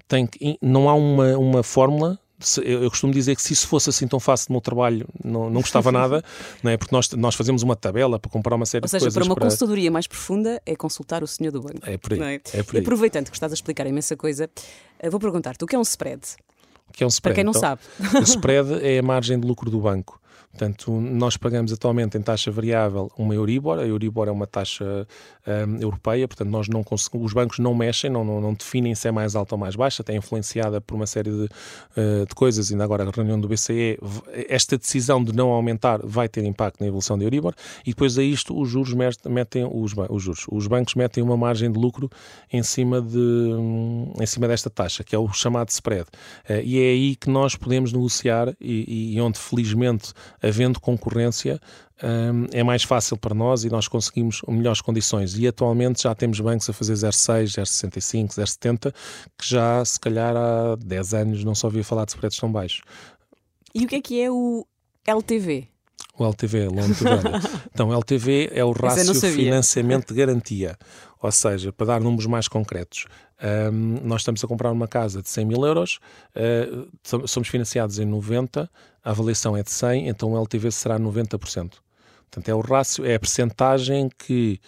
Tem 0.07 0.27
que, 0.27 0.57
não 0.61 0.89
há 0.89 0.93
uma, 0.93 1.37
uma 1.37 1.63
fórmula 1.63 2.19
eu 2.63 2.89
costumo 2.89 3.13
dizer 3.13 3.35
que 3.35 3.41
se 3.41 3.53
isso 3.53 3.67
fosse 3.67 3.89
assim 3.89 4.07
tão 4.07 4.19
fácil 4.19 4.47
no 4.49 4.55
meu 4.55 4.61
trabalho, 4.61 5.07
não, 5.23 5.49
não 5.49 5.61
gostava 5.61 5.91
nada, 5.93 6.23
não 6.63 6.71
é? 6.71 6.77
porque 6.77 6.93
nós, 6.93 7.09
nós 7.11 7.35
fazemos 7.35 7.61
uma 7.61 7.75
tabela 7.75 8.19
para 8.19 8.31
comprar 8.31 8.55
uma 8.55 8.65
série 8.65 8.83
Ou 8.83 8.89
seja, 8.89 8.99
de 8.99 9.05
coisas. 9.05 9.13
para 9.13 9.23
uma 9.23 9.35
para... 9.35 9.45
consultoria 9.45 9.91
mais 9.91 10.07
profunda 10.07 10.61
é 10.65 10.75
consultar 10.75 11.23
o 11.23 11.27
senhor 11.27 11.51
do 11.51 11.61
banco. 11.61 11.79
É 11.83 11.97
por 11.97 12.13
aí. 12.13 12.21
É? 12.21 12.41
É 12.53 12.63
por 12.63 12.75
aí. 12.75 12.81
Aproveitando 12.81 13.29
que 13.29 13.35
estás 13.35 13.51
a 13.51 13.55
explicar 13.55 13.85
imensa 13.85 14.15
coisa, 14.17 14.49
eh, 14.99 15.09
vou 15.09 15.19
perguntar-te 15.19 15.63
o 15.63 15.67
que 15.67 15.75
é 15.75 15.79
um 15.79 15.83
spread? 15.83 16.21
O 16.89 16.93
que 16.93 17.03
é 17.03 17.05
um 17.05 17.09
spread? 17.09 17.21
Para 17.21 17.35
quem 17.35 17.43
não 17.43 17.51
então, 17.51 17.61
sabe. 17.61 17.81
O 18.19 18.23
spread 18.23 18.83
é 18.83 18.99
a 18.99 19.03
margem 19.03 19.39
de 19.39 19.47
lucro 19.47 19.69
do 19.69 19.79
banco. 19.79 20.20
Portanto, 20.51 20.91
nós 20.91 21.37
pagamos 21.37 21.71
atualmente 21.71 22.17
em 22.17 22.21
taxa 22.21 22.51
variável 22.51 23.09
uma 23.17 23.33
Euribor. 23.33 23.79
A 23.79 23.85
Euribor 23.85 24.27
é 24.27 24.31
uma 24.31 24.45
taxa 24.45 25.07
um, 25.47 25.77
europeia, 25.77 26.27
portanto, 26.27 26.49
nós 26.49 26.67
não 26.67 26.83
os 27.13 27.33
bancos 27.33 27.59
não 27.59 27.73
mexem, 27.73 28.09
não, 28.09 28.23
não, 28.23 28.41
não, 28.41 28.53
definem 28.53 28.93
se 28.93 29.07
é 29.07 29.11
mais 29.11 29.35
alta 29.35 29.55
ou 29.55 29.59
mais 29.59 29.75
baixa, 29.75 30.03
é 30.07 30.15
influenciada 30.15 30.81
por 30.81 30.95
uma 30.95 31.07
série 31.07 31.31
de, 31.31 31.45
uh, 31.45 32.25
de 32.27 32.35
coisas. 32.35 32.71
Ainda 32.71 32.83
agora, 32.83 33.07
a 33.07 33.11
reunião 33.11 33.39
do 33.39 33.47
BCE, 33.47 33.97
esta 34.49 34.77
decisão 34.77 35.23
de 35.23 35.33
não 35.33 35.49
aumentar 35.49 35.99
vai 36.03 36.27
ter 36.27 36.43
impacto 36.43 36.81
na 36.81 36.87
evolução 36.87 37.17
da 37.17 37.23
Euribor. 37.23 37.53
E 37.85 37.91
depois 37.91 38.17
a 38.17 38.23
isto, 38.23 38.59
os 38.59 38.69
juros 38.69 38.93
metem 38.93 39.65
os, 39.71 39.93
os 40.09 40.23
juros. 40.23 40.45
Os 40.51 40.67
bancos 40.67 40.95
metem 40.95 41.23
uma 41.23 41.37
margem 41.37 41.71
de 41.71 41.79
lucro 41.79 42.09
em 42.51 42.61
cima, 42.61 43.01
de, 43.01 43.51
em 44.19 44.25
cima 44.25 44.47
desta 44.47 44.69
taxa, 44.69 45.03
que 45.03 45.15
é 45.15 45.19
o 45.19 45.31
chamado 45.31 45.69
spread. 45.69 46.07
Uh, 46.49 46.61
e 46.63 46.79
é 46.79 46.91
aí 46.91 47.15
que 47.15 47.29
nós 47.29 47.55
podemos 47.55 47.93
negociar 47.93 48.53
e, 48.59 49.15
e 49.15 49.21
onde, 49.21 49.39
felizmente, 49.39 50.13
havendo 50.41 50.79
concorrência, 50.79 51.59
hum, 52.03 52.47
é 52.51 52.63
mais 52.63 52.83
fácil 52.83 53.17
para 53.17 53.33
nós 53.33 53.63
e 53.63 53.69
nós 53.69 53.87
conseguimos 53.87 54.41
melhores 54.47 54.81
condições. 54.81 55.37
E 55.37 55.47
atualmente 55.47 56.03
já 56.03 56.13
temos 56.15 56.39
bancos 56.39 56.69
a 56.69 56.73
fazer 56.73 56.93
0,6, 56.93 57.61
0,65, 57.61 58.29
0,70, 58.29 58.93
que 59.37 59.47
já 59.47 59.83
se 59.85 59.99
calhar 59.99 60.35
há 60.35 60.75
10 60.75 61.13
anos 61.13 61.43
não 61.43 61.55
só 61.55 61.67
ouvia 61.67 61.83
falar 61.83 62.05
de 62.05 62.11
spreads 62.11 62.37
tão 62.37 62.51
baixos. 62.51 62.81
E 63.73 63.85
o 63.85 63.87
que 63.87 63.95
é 63.95 64.01
que 64.01 64.21
é 64.21 64.29
o 64.29 64.65
LTV? 65.05 65.70
O 66.21 66.25
LTV, 66.25 66.67
Loan 66.67 66.93
to 66.93 67.03
Value. 67.03 67.41
Então, 67.73 67.89
o 67.89 67.93
LTV 67.93 68.51
é 68.53 68.63
o 68.63 68.71
rácio 68.71 69.15
financiamento 69.15 70.13
de 70.13 70.13
garantia. 70.13 70.77
Ou 71.19 71.31
seja, 71.31 71.71
para 71.71 71.87
dar 71.87 72.01
números 72.01 72.27
mais 72.27 72.47
concretos, 72.47 73.05
um, 73.73 73.99
nós 74.03 74.21
estamos 74.21 74.43
a 74.43 74.47
comprar 74.47 74.71
uma 74.71 74.87
casa 74.87 75.21
de 75.21 75.29
100 75.29 75.45
mil 75.45 75.65
euros, 75.65 75.99
uh, 76.35 77.27
somos 77.27 77.49
financiados 77.49 77.97
em 77.97 78.05
90, 78.05 78.69
a 79.03 79.09
avaliação 79.09 79.57
é 79.57 79.63
de 79.63 79.71
100, 79.71 80.09
então 80.09 80.33
o 80.33 80.37
LTV 80.37 80.71
será 80.71 80.99
90%. 80.99 81.39
Portanto, 81.39 82.49
é 82.49 82.53
o 82.53 82.59
rácio, 82.59 83.03
é 83.03 83.15
a 83.15 83.19
percentagem 83.19 84.09
que 84.15 84.59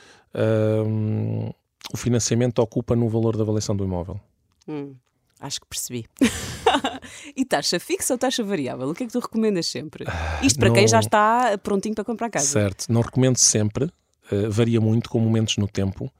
um, 0.85 1.51
o 1.93 1.97
financiamento 1.97 2.59
ocupa 2.59 2.95
no 2.95 3.07
valor 3.07 3.37
da 3.37 3.43
avaliação 3.43 3.75
do 3.75 3.83
imóvel. 3.83 4.19
Hum, 4.67 4.95
acho 5.39 5.61
que 5.61 5.67
percebi. 5.67 6.05
e 7.35 7.45
taxa 7.45 7.79
fixa 7.79 8.13
ou 8.13 8.17
taxa 8.17 8.43
variável? 8.43 8.89
O 8.89 8.93
que 8.93 9.03
é 9.03 9.07
que 9.07 9.13
tu 9.13 9.19
recomendas 9.19 9.67
sempre? 9.67 10.05
Ah, 10.07 10.39
Isto 10.43 10.59
para 10.59 10.69
não... 10.69 10.75
quem 10.75 10.87
já 10.87 10.99
está 10.99 11.57
prontinho 11.57 11.95
para 11.95 12.03
comprar 12.03 12.29
casa. 12.29 12.45
Certo, 12.45 12.85
não 12.89 13.01
recomendo 13.01 13.37
sempre, 13.37 13.85
uh, 13.85 14.49
varia 14.49 14.79
muito 14.81 15.09
com 15.09 15.19
momentos 15.19 15.57
no 15.57 15.67
tempo. 15.67 16.11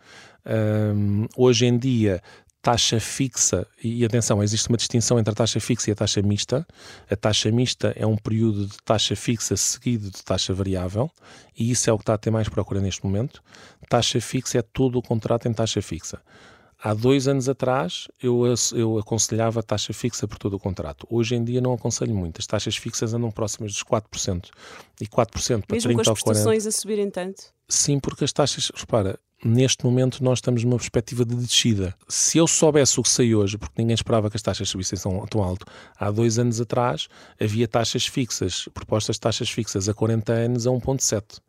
Um, 0.45 1.25
hoje 1.37 1.65
em 1.65 1.77
dia, 1.77 2.21
taxa 2.63 2.97
fixa, 2.97 3.67
e 3.83 4.05
atenção, 4.05 4.41
existe 4.41 4.69
uma 4.69 4.77
distinção 4.77 5.19
entre 5.19 5.33
a 5.33 5.35
taxa 5.35 5.59
fixa 5.59 5.89
e 5.89 5.93
a 5.93 5.95
taxa 5.95 6.21
mista. 6.21 6.65
A 7.11 7.15
taxa 7.15 7.51
mista 7.51 7.93
é 7.95 8.07
um 8.07 8.15
período 8.15 8.67
de 8.67 8.77
taxa 8.85 9.17
fixa 9.17 9.57
seguido 9.57 10.09
de 10.09 10.23
taxa 10.23 10.53
variável, 10.53 11.11
e 11.59 11.69
isso 11.69 11.89
é 11.89 11.93
o 11.93 11.97
que 11.97 12.03
está 12.03 12.13
a 12.13 12.17
ter 12.17 12.31
mais 12.31 12.47
procura 12.47 12.79
neste 12.79 13.03
momento. 13.03 13.43
Taxa 13.89 14.21
fixa 14.21 14.59
é 14.59 14.61
todo 14.61 14.97
o 14.97 15.01
contrato 15.01 15.45
em 15.47 15.53
taxa 15.53 15.81
fixa. 15.81 16.21
Há 16.83 16.93
dois 16.93 17.29
anos 17.29 17.47
atrás 17.47 18.09
eu, 18.21 18.43
eu 18.75 18.97
aconselhava 18.97 19.63
taxa 19.63 19.93
fixa 19.93 20.27
por 20.27 20.37
todo 20.37 20.55
o 20.55 20.59
contrato. 20.59 21.07
Hoje 21.09 21.33
em 21.33 21.41
dia 21.41 21.61
não 21.61 21.71
aconselho 21.71 22.13
muito. 22.13 22.39
As 22.39 22.45
taxas 22.45 22.75
fixas 22.75 23.13
andam 23.13 23.31
próximas 23.31 23.71
dos 23.71 23.81
4%. 23.85 24.49
E 24.99 25.07
4% 25.07 25.65
para 25.65 25.75
Mesmo 25.75 25.93
30 25.93 25.93
com 25.93 26.01
as 26.01 26.21
prestações 26.21 26.67
a 26.67 26.71
subirem 26.73 27.09
tanto? 27.09 27.41
Sim, 27.69 28.01
porque 28.01 28.25
as 28.25 28.33
taxas, 28.33 28.69
repara, 28.75 29.17
neste 29.45 29.85
momento 29.85 30.21
nós 30.21 30.39
estamos 30.39 30.61
numa 30.65 30.75
perspectiva 30.75 31.23
de 31.23 31.37
descida. 31.37 31.95
Se 32.09 32.37
eu 32.37 32.47
soubesse 32.47 32.99
o 32.99 33.03
que 33.03 33.09
sei 33.09 33.33
hoje, 33.33 33.57
porque 33.57 33.81
ninguém 33.81 33.95
esperava 33.95 34.29
que 34.29 34.35
as 34.35 34.41
taxas 34.41 34.67
subissem 34.67 34.99
tão, 34.99 35.25
tão 35.27 35.41
alto, 35.41 35.65
há 35.97 36.11
dois 36.11 36.37
anos 36.37 36.59
atrás 36.59 37.07
havia 37.39 37.65
taxas 37.65 38.05
fixas, 38.05 38.67
propostas 38.73 39.15
de 39.15 39.21
taxas 39.21 39.49
fixas 39.49 39.87
a 39.87 39.93
40 39.93 40.33
anos 40.33 40.67
a 40.67 40.69
1,7 40.69 41.39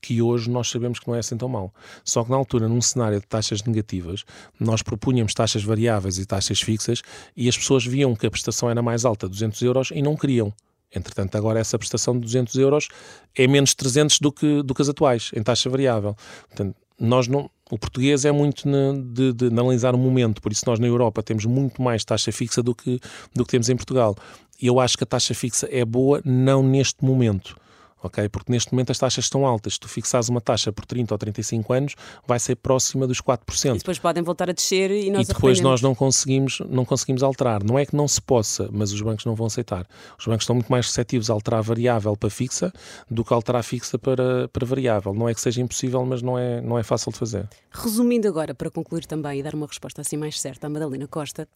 que 0.00 0.22
hoje 0.22 0.50
nós 0.50 0.68
sabemos 0.70 0.98
que 0.98 1.08
não 1.08 1.14
é 1.14 1.18
assim 1.18 1.36
tão 1.36 1.48
mau. 1.48 1.72
Só 2.04 2.24
que 2.24 2.30
na 2.30 2.36
altura, 2.36 2.68
num 2.68 2.80
cenário 2.80 3.20
de 3.20 3.26
taxas 3.26 3.62
negativas, 3.62 4.24
nós 4.58 4.82
propunhamos 4.82 5.34
taxas 5.34 5.62
variáveis 5.62 6.18
e 6.18 6.26
taxas 6.26 6.60
fixas 6.60 7.02
e 7.36 7.48
as 7.48 7.56
pessoas 7.56 7.84
viam 7.84 8.14
que 8.14 8.26
a 8.26 8.30
prestação 8.30 8.70
era 8.70 8.82
mais 8.82 9.04
alta, 9.04 9.28
200 9.28 9.60
euros, 9.62 9.90
e 9.92 10.02
não 10.02 10.16
queriam. 10.16 10.52
Entretanto, 10.94 11.36
agora 11.36 11.60
essa 11.60 11.78
prestação 11.78 12.14
de 12.14 12.20
200 12.20 12.54
euros 12.56 12.88
é 13.36 13.46
menos 13.46 13.74
300 13.74 14.18
do 14.18 14.32
que, 14.32 14.62
do 14.62 14.74
que 14.74 14.82
as 14.82 14.88
atuais, 14.88 15.30
em 15.34 15.42
taxa 15.42 15.70
variável. 15.70 16.16
Portanto, 16.48 16.74
nós 16.98 17.28
não, 17.28 17.48
o 17.70 17.78
português 17.78 18.24
é 18.24 18.32
muito 18.32 18.68
de, 19.12 19.32
de, 19.32 19.46
analisar 19.46 19.94
o 19.94 19.98
momento, 19.98 20.42
por 20.42 20.52
isso 20.52 20.64
nós 20.66 20.78
na 20.78 20.86
Europa 20.86 21.22
temos 21.22 21.46
muito 21.46 21.80
mais 21.80 22.04
taxa 22.04 22.30
fixa 22.30 22.62
do 22.62 22.74
que, 22.74 23.00
do 23.34 23.44
que 23.44 23.52
temos 23.52 23.68
em 23.68 23.76
Portugal. 23.76 24.16
E 24.60 24.66
eu 24.66 24.78
acho 24.78 24.98
que 24.98 25.04
a 25.04 25.06
taxa 25.06 25.32
fixa 25.32 25.66
é 25.70 25.84
boa 25.84 26.20
não 26.24 26.62
neste 26.62 27.02
momento 27.04 27.56
ok? 28.02 28.28
Porque 28.28 28.50
neste 28.52 28.72
momento 28.72 28.90
as 28.90 28.98
taxas 28.98 29.24
estão 29.24 29.46
altas. 29.46 29.74
Se 29.74 29.80
tu 29.80 29.88
fixares 29.88 30.28
uma 30.28 30.40
taxa 30.40 30.72
por 30.72 30.84
30 30.84 31.14
ou 31.14 31.18
35 31.18 31.72
anos, 31.72 31.94
vai 32.26 32.38
ser 32.38 32.56
próxima 32.56 33.06
dos 33.06 33.20
4%. 33.20 33.74
E 33.74 33.78
depois 33.78 33.98
podem 33.98 34.22
voltar 34.22 34.50
a 34.50 34.52
descer 34.52 34.90
e 34.90 35.10
nós 35.10 35.28
E 35.28 35.32
depois 35.32 35.60
nós 35.60 35.80
não 35.80 35.94
conseguimos, 35.94 36.60
não 36.68 36.84
conseguimos 36.84 37.22
alterar. 37.22 37.62
Não 37.62 37.78
é 37.78 37.86
que 37.86 37.94
não 37.94 38.08
se 38.08 38.20
possa, 38.20 38.68
mas 38.72 38.92
os 38.92 39.00
bancos 39.00 39.24
não 39.24 39.34
vão 39.34 39.46
aceitar. 39.46 39.86
Os 40.18 40.26
bancos 40.26 40.44
estão 40.44 40.56
muito 40.56 40.70
mais 40.70 40.86
receptivos 40.86 41.30
a 41.30 41.32
alterar 41.32 41.62
variável 41.62 42.16
para 42.16 42.30
fixa 42.30 42.72
do 43.10 43.24
que 43.24 43.32
alterar 43.32 43.62
fixa 43.62 43.98
para, 43.98 44.48
para 44.48 44.66
variável. 44.66 45.14
Não 45.14 45.28
é 45.28 45.34
que 45.34 45.40
seja 45.40 45.60
impossível, 45.60 46.04
mas 46.04 46.22
não 46.22 46.38
é, 46.38 46.60
não 46.60 46.78
é 46.78 46.82
fácil 46.82 47.12
de 47.12 47.18
fazer. 47.18 47.48
Resumindo 47.70 48.28
agora, 48.28 48.54
para 48.54 48.70
concluir 48.70 49.06
também 49.06 49.40
e 49.40 49.42
dar 49.42 49.54
uma 49.54 49.66
resposta 49.66 50.00
assim 50.00 50.16
mais 50.16 50.40
certa 50.40 50.66
à 50.66 50.70
Madalena 50.70 51.06
Costa, 51.06 51.48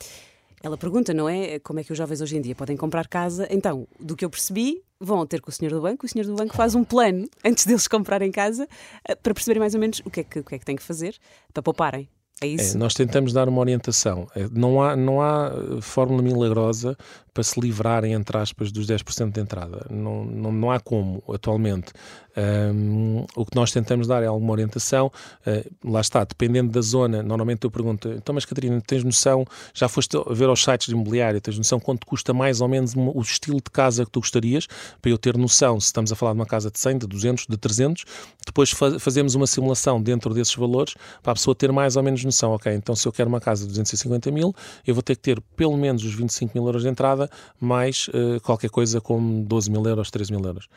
ela 0.65 0.79
pergunta, 0.79 1.13
não 1.13 1.29
é? 1.29 1.59
Como 1.59 1.79
é 1.79 1.85
que 1.85 1.93
os 1.93 1.99
jovens 1.99 2.23
hoje 2.23 2.39
em 2.39 2.41
dia 2.41 2.55
podem 2.55 2.75
comprar 2.75 3.07
casa? 3.07 3.47
Então, 3.51 3.87
do 4.01 4.17
que 4.17 4.25
eu 4.25 4.31
percebi, 4.31 4.83
vão 4.99 5.27
ter 5.27 5.43
com 5.43 5.51
o 5.51 5.53
senhor 5.53 5.71
do 5.71 5.83
banco, 5.83 6.07
o 6.07 6.09
senhor 6.09 6.25
do 6.25 6.35
banco 6.35 6.57
faz 6.57 6.75
um 6.75 6.83
plano 6.83 7.29
antes 7.45 7.67
deles 7.67 7.87
comprarem 7.87 8.33
casa 8.33 8.67
eh, 9.07 9.15
para 9.15 9.35
perceberem 9.35 9.61
mais 9.61 9.75
ou 9.75 9.81
menos 9.81 10.01
o 10.07 10.11
que 10.11 10.21
é 10.21 10.25
que, 10.25 10.39
o 10.39 10.43
que, 10.43 10.55
é 10.55 10.59
que 10.59 10.65
têm 10.65 10.75
que 10.75 10.83
fazer 10.83 11.17
para 11.53 11.63
pouparem. 11.63 12.09
É 12.41 12.47
isso? 12.47 12.77
É, 12.77 12.81
nós 12.81 12.95
tentamos 12.95 13.35
dar 13.35 13.47
uma 13.47 13.61
orientação. 13.61 14.27
É, 14.35 14.49
não 14.51 14.83
há, 14.83 14.97
não 14.97 15.21
há 15.21 15.53
eh, 15.53 15.81
fórmula 15.83 16.23
milagrosa 16.23 16.97
para 17.35 17.43
se 17.43 17.61
livrarem, 17.61 18.13
entre 18.13 18.39
aspas, 18.39 18.71
dos 18.71 18.87
10% 18.87 19.33
de 19.33 19.41
entrada. 19.41 19.87
Não, 19.91 20.25
não, 20.25 20.53
não 20.53 20.71
há 20.71 20.79
como, 20.79 21.23
atualmente. 21.29 21.93
Um, 22.37 23.25
o 23.37 23.47
que 23.47 23.55
nós 23.55 23.71
tentamos 23.71 24.07
dar 24.07 24.23
é 24.23 24.27
alguma 24.27 24.53
orientação. 24.53 25.11
Uh, 25.47 25.91
lá 25.93 26.01
está, 26.01 26.25
dependendo 26.25 26.71
da 26.71 26.81
zona, 26.81 27.23
normalmente 27.23 27.65
eu 27.65 27.71
pergunto: 27.71 28.09
então, 28.09 28.35
mas 28.35 28.45
Catarina, 28.45 28.81
tens 28.81 29.05
noção? 29.05 29.45
Já 29.73 29.89
foste 29.89 30.17
ver 30.31 30.49
aos 30.49 30.63
sites 30.63 30.89
de 30.89 30.95
imobiliário, 30.95 31.41
tens 31.41 31.57
noção 31.57 31.79
quanto 31.79 32.07
custa 32.07 32.33
mais 32.33 32.61
ou 32.61 32.69
menos 32.69 32.95
o 32.97 33.21
estilo 33.21 33.57
de 33.59 33.71
casa 33.71 34.05
que 34.05 34.11
tu 34.11 34.21
gostarias? 34.21 34.67
Para 35.01 35.11
eu 35.11 35.19
ter 35.19 35.37
noção, 35.37 35.79
se 35.79 35.87
estamos 35.87 36.11
a 36.13 36.17
falar 36.17 36.33
de 36.33 36.39
uma 36.39 36.47
casa 36.47 36.71
de 36.71 36.79
100, 36.79 36.99
de 36.99 37.07
200, 37.07 37.47
de 37.49 37.57
300, 37.57 38.05
depois 38.45 38.71
fa 38.71 38.99
fazemos 38.99 39.35
uma 39.35 39.47
simulação 39.47 40.03
dentro 40.03 40.35
desses 40.35 40.55
valores 40.55 40.95
para 41.23 41.33
a 41.33 41.35
pessoa 41.35 41.55
ter 41.55 41.71
mais 41.73 41.97
ou 41.97 42.03
menos 42.03 42.25
noção. 42.25 42.53
Ok, 42.53 42.73
então 42.73 42.95
se 42.97 43.07
eu 43.07 43.13
quero 43.13 43.29
uma 43.29 43.41
casa 43.41 43.63
de 43.63 43.69
250 43.69 44.31
mil, 44.31 44.55
eu 44.87 44.95
vou 44.95 45.03
ter 45.03 45.15
que 45.17 45.23
ter 45.23 45.41
pelo 45.57 45.77
menos 45.77 46.05
os 46.05 46.15
25 46.15 46.57
mil 46.57 46.67
euros 46.67 46.83
de 46.83 46.89
entrada, 46.89 47.24
mais 47.61 48.09
uh, 48.09 48.41
qualquer 48.43 48.71
coisa 48.71 49.01
como 49.01 49.45
12 49.45 49.71
mil 49.71 49.85
euros, 49.87 50.11
13 50.11 50.33
mil 50.33 50.45
euros. 50.45 50.69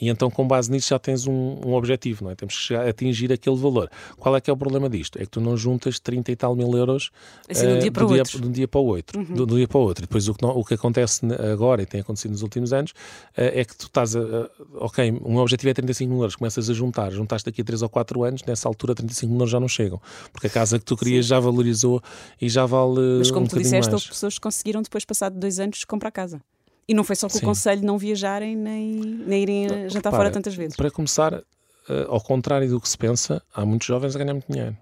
E 0.00 0.08
então, 0.08 0.28
com 0.28 0.46
base 0.46 0.70
nisso, 0.72 0.88
já 0.88 0.98
tens 0.98 1.24
um, 1.26 1.56
um, 1.64 1.74
objetivo, 1.74 2.24
não 2.24 2.30
é? 2.32 2.34
Temos 2.34 2.56
que 2.56 2.62
chegar, 2.62 2.88
atingir 2.88 3.32
aquele 3.32 3.56
valor. 3.56 3.88
Qual 4.18 4.34
é 4.34 4.40
que 4.40 4.50
é 4.50 4.52
o 4.52 4.56
problema 4.56 4.90
disto? 4.90 5.18
É 5.18 5.20
que 5.20 5.30
tu 5.30 5.40
não 5.40 5.56
juntas 5.56 6.00
30 6.00 6.32
e 6.32 6.36
tal 6.36 6.56
mil 6.56 6.76
euros 6.76 7.10
assim, 7.48 7.66
de, 7.66 7.72
um 7.74 7.78
dia 7.78 7.92
para 7.92 8.04
do, 8.04 8.14
dia, 8.14 8.22
de 8.24 8.46
um 8.48 8.50
dia 8.50 8.66
para 8.66 8.80
o 8.80 8.86
outro. 8.86 9.20
Uhum. 9.20 9.34
Do, 9.34 9.46
do, 9.46 9.56
dia 9.56 9.68
para 9.68 9.78
o 9.78 9.82
outro. 9.82 10.02
E 10.04 10.06
depois 10.06 10.26
o 10.26 10.34
que, 10.34 10.42
não, 10.42 10.50
o 10.50 10.64
que 10.64 10.74
acontece 10.74 11.20
agora 11.52 11.80
e 11.80 11.86
tem 11.86 12.00
acontecido 12.00 12.32
nos 12.32 12.42
últimos 12.42 12.72
anos 12.72 12.90
uh, 12.90 12.94
é 13.36 13.64
que 13.64 13.76
tu 13.76 13.86
estás 13.86 14.16
a. 14.16 14.50
Ok, 14.74 15.12
um 15.24 15.36
objetivo 15.36 15.70
é 15.70 15.74
35 15.74 16.10
mil 16.10 16.18
euros, 16.22 16.34
começas 16.34 16.68
a 16.68 16.74
juntar, 16.74 17.12
juntaste 17.12 17.48
daqui 17.48 17.60
a 17.60 17.64
3 17.64 17.82
ou 17.82 17.88
4 17.88 18.24
anos, 18.24 18.42
nessa 18.44 18.68
altura 18.68 18.96
35 18.96 19.30
mil 19.30 19.38
euros 19.38 19.50
já 19.50 19.60
não 19.60 19.68
chegam. 19.68 20.00
Porque 20.32 20.48
a 20.48 20.50
casa 20.50 20.76
que 20.76 20.84
tu 20.84 20.96
querias 20.96 21.26
Sim. 21.26 21.30
já 21.30 21.40
valorizou 21.40 22.02
e 22.40 22.48
já 22.48 22.66
vale. 22.66 23.18
Mas 23.18 23.30
como 23.30 23.46
um 23.46 23.48
tu 23.48 23.56
disseste, 23.58 23.92
mais. 23.92 23.94
houve 23.94 24.08
pessoas 24.08 24.34
que 24.34 24.40
conseguiram 24.40 24.82
depois, 24.82 25.04
passado 25.04 25.38
dois 25.38 25.60
anos, 25.60 25.84
comprar 25.84 26.10
casa. 26.10 26.40
E 26.86 26.94
não 26.94 27.04
foi 27.04 27.16
só 27.16 27.28
com 27.28 27.38
o 27.38 27.40
conselho 27.40 27.82
não 27.82 27.96
viajarem 27.96 28.56
nem, 28.56 28.92
nem 28.92 29.42
irem 29.42 29.66
não, 29.66 29.88
jantar 29.88 30.10
repara, 30.10 30.16
fora 30.16 30.30
tantas 30.30 30.54
vezes. 30.54 30.76
Para 30.76 30.90
começar, 30.90 31.34
uh, 31.34 31.42
ao 32.08 32.20
contrário 32.20 32.68
do 32.68 32.80
que 32.80 32.88
se 32.88 32.98
pensa, 32.98 33.42
há 33.54 33.64
muitos 33.64 33.86
jovens 33.86 34.14
a 34.14 34.18
ganhar 34.18 34.34
muito 34.34 34.50
dinheiro. 34.50 34.76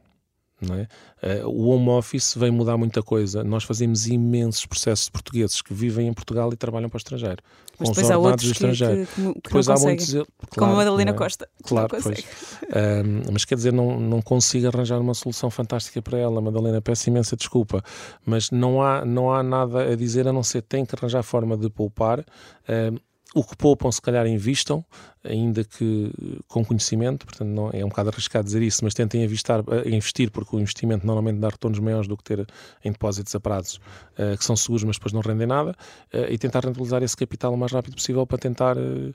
É? 0.70 1.42
Uh, 1.42 1.48
o 1.48 1.68
home 1.68 1.88
office 1.88 2.34
vem 2.36 2.50
mudar 2.50 2.76
muita 2.76 3.02
coisa. 3.02 3.42
Nós 3.42 3.64
fazemos 3.64 4.06
imensos 4.06 4.64
processos 4.64 5.06
de 5.06 5.10
portugueses 5.10 5.60
que 5.60 5.74
vivem 5.74 6.08
em 6.08 6.12
Portugal 6.12 6.52
e 6.52 6.56
trabalham 6.56 6.88
para 6.88 6.96
o 6.96 6.98
estrangeiro. 6.98 7.42
Mas 7.78 7.88
depois 7.88 8.10
há 8.10 8.18
outros 8.18 8.52
que, 8.52 8.58
que, 8.58 8.76
que, 8.76 9.34
que 9.34 9.40
depois 9.42 9.68
há 9.68 9.74
muitos, 9.74 10.12
claro, 10.12 10.28
como 10.56 10.72
a 10.72 10.76
Madalena 10.76 11.10
é? 11.10 11.14
Costa. 11.14 11.48
Claro, 11.64 11.88
pois. 11.88 12.06
Uh, 12.06 13.32
mas 13.32 13.44
quer 13.44 13.56
dizer, 13.56 13.72
não, 13.72 13.98
não 13.98 14.22
consigo 14.22 14.68
arranjar 14.68 15.00
uma 15.00 15.14
solução 15.14 15.50
fantástica 15.50 16.00
para 16.00 16.18
ela. 16.18 16.40
Madalena, 16.40 16.80
peço 16.80 17.08
imensa 17.08 17.34
desculpa, 17.34 17.82
mas 18.24 18.50
não 18.50 18.82
há, 18.82 19.04
não 19.04 19.32
há 19.32 19.42
nada 19.42 19.92
a 19.92 19.96
dizer 19.96 20.28
a 20.28 20.32
não 20.32 20.42
ser 20.42 20.62
tem 20.62 20.84
que 20.84 20.94
arranjar 20.94 21.22
forma 21.22 21.56
de 21.56 21.68
poupar. 21.68 22.20
Uh, 22.20 23.00
o 23.34 23.42
que 23.42 23.56
poupam, 23.56 23.90
se 23.90 24.00
calhar 24.00 24.26
invistam, 24.26 24.84
ainda 25.24 25.64
que 25.64 26.12
com 26.48 26.64
conhecimento, 26.64 27.24
portanto 27.24 27.48
não, 27.48 27.70
é 27.72 27.84
um 27.84 27.88
bocado 27.88 28.10
arriscado 28.10 28.44
dizer 28.44 28.62
isso, 28.62 28.84
mas 28.84 28.92
tentem 28.94 29.22
investir, 29.22 29.54
investir 29.86 30.30
porque 30.30 30.54
o 30.54 30.60
investimento 30.60 31.06
normalmente 31.06 31.38
dá 31.38 31.48
retornos 31.48 31.78
maiores 31.78 32.06
do 32.06 32.16
que 32.16 32.24
ter 32.24 32.46
em 32.84 32.92
depósitos 32.92 33.34
a 33.34 33.40
prazos 33.40 33.76
uh, 33.76 34.36
que 34.36 34.44
são 34.44 34.56
seguros, 34.56 34.84
mas 34.84 34.96
depois 34.96 35.12
não 35.12 35.20
rendem 35.20 35.46
nada, 35.46 35.70
uh, 36.12 36.30
e 36.30 36.36
tentar 36.36 36.64
rentabilizar 36.64 37.02
esse 37.02 37.16
capital 37.16 37.54
o 37.54 37.56
mais 37.56 37.72
rápido 37.72 37.94
possível 37.94 38.26
para 38.26 38.38
tentar. 38.38 38.76
Uh, 38.76 39.14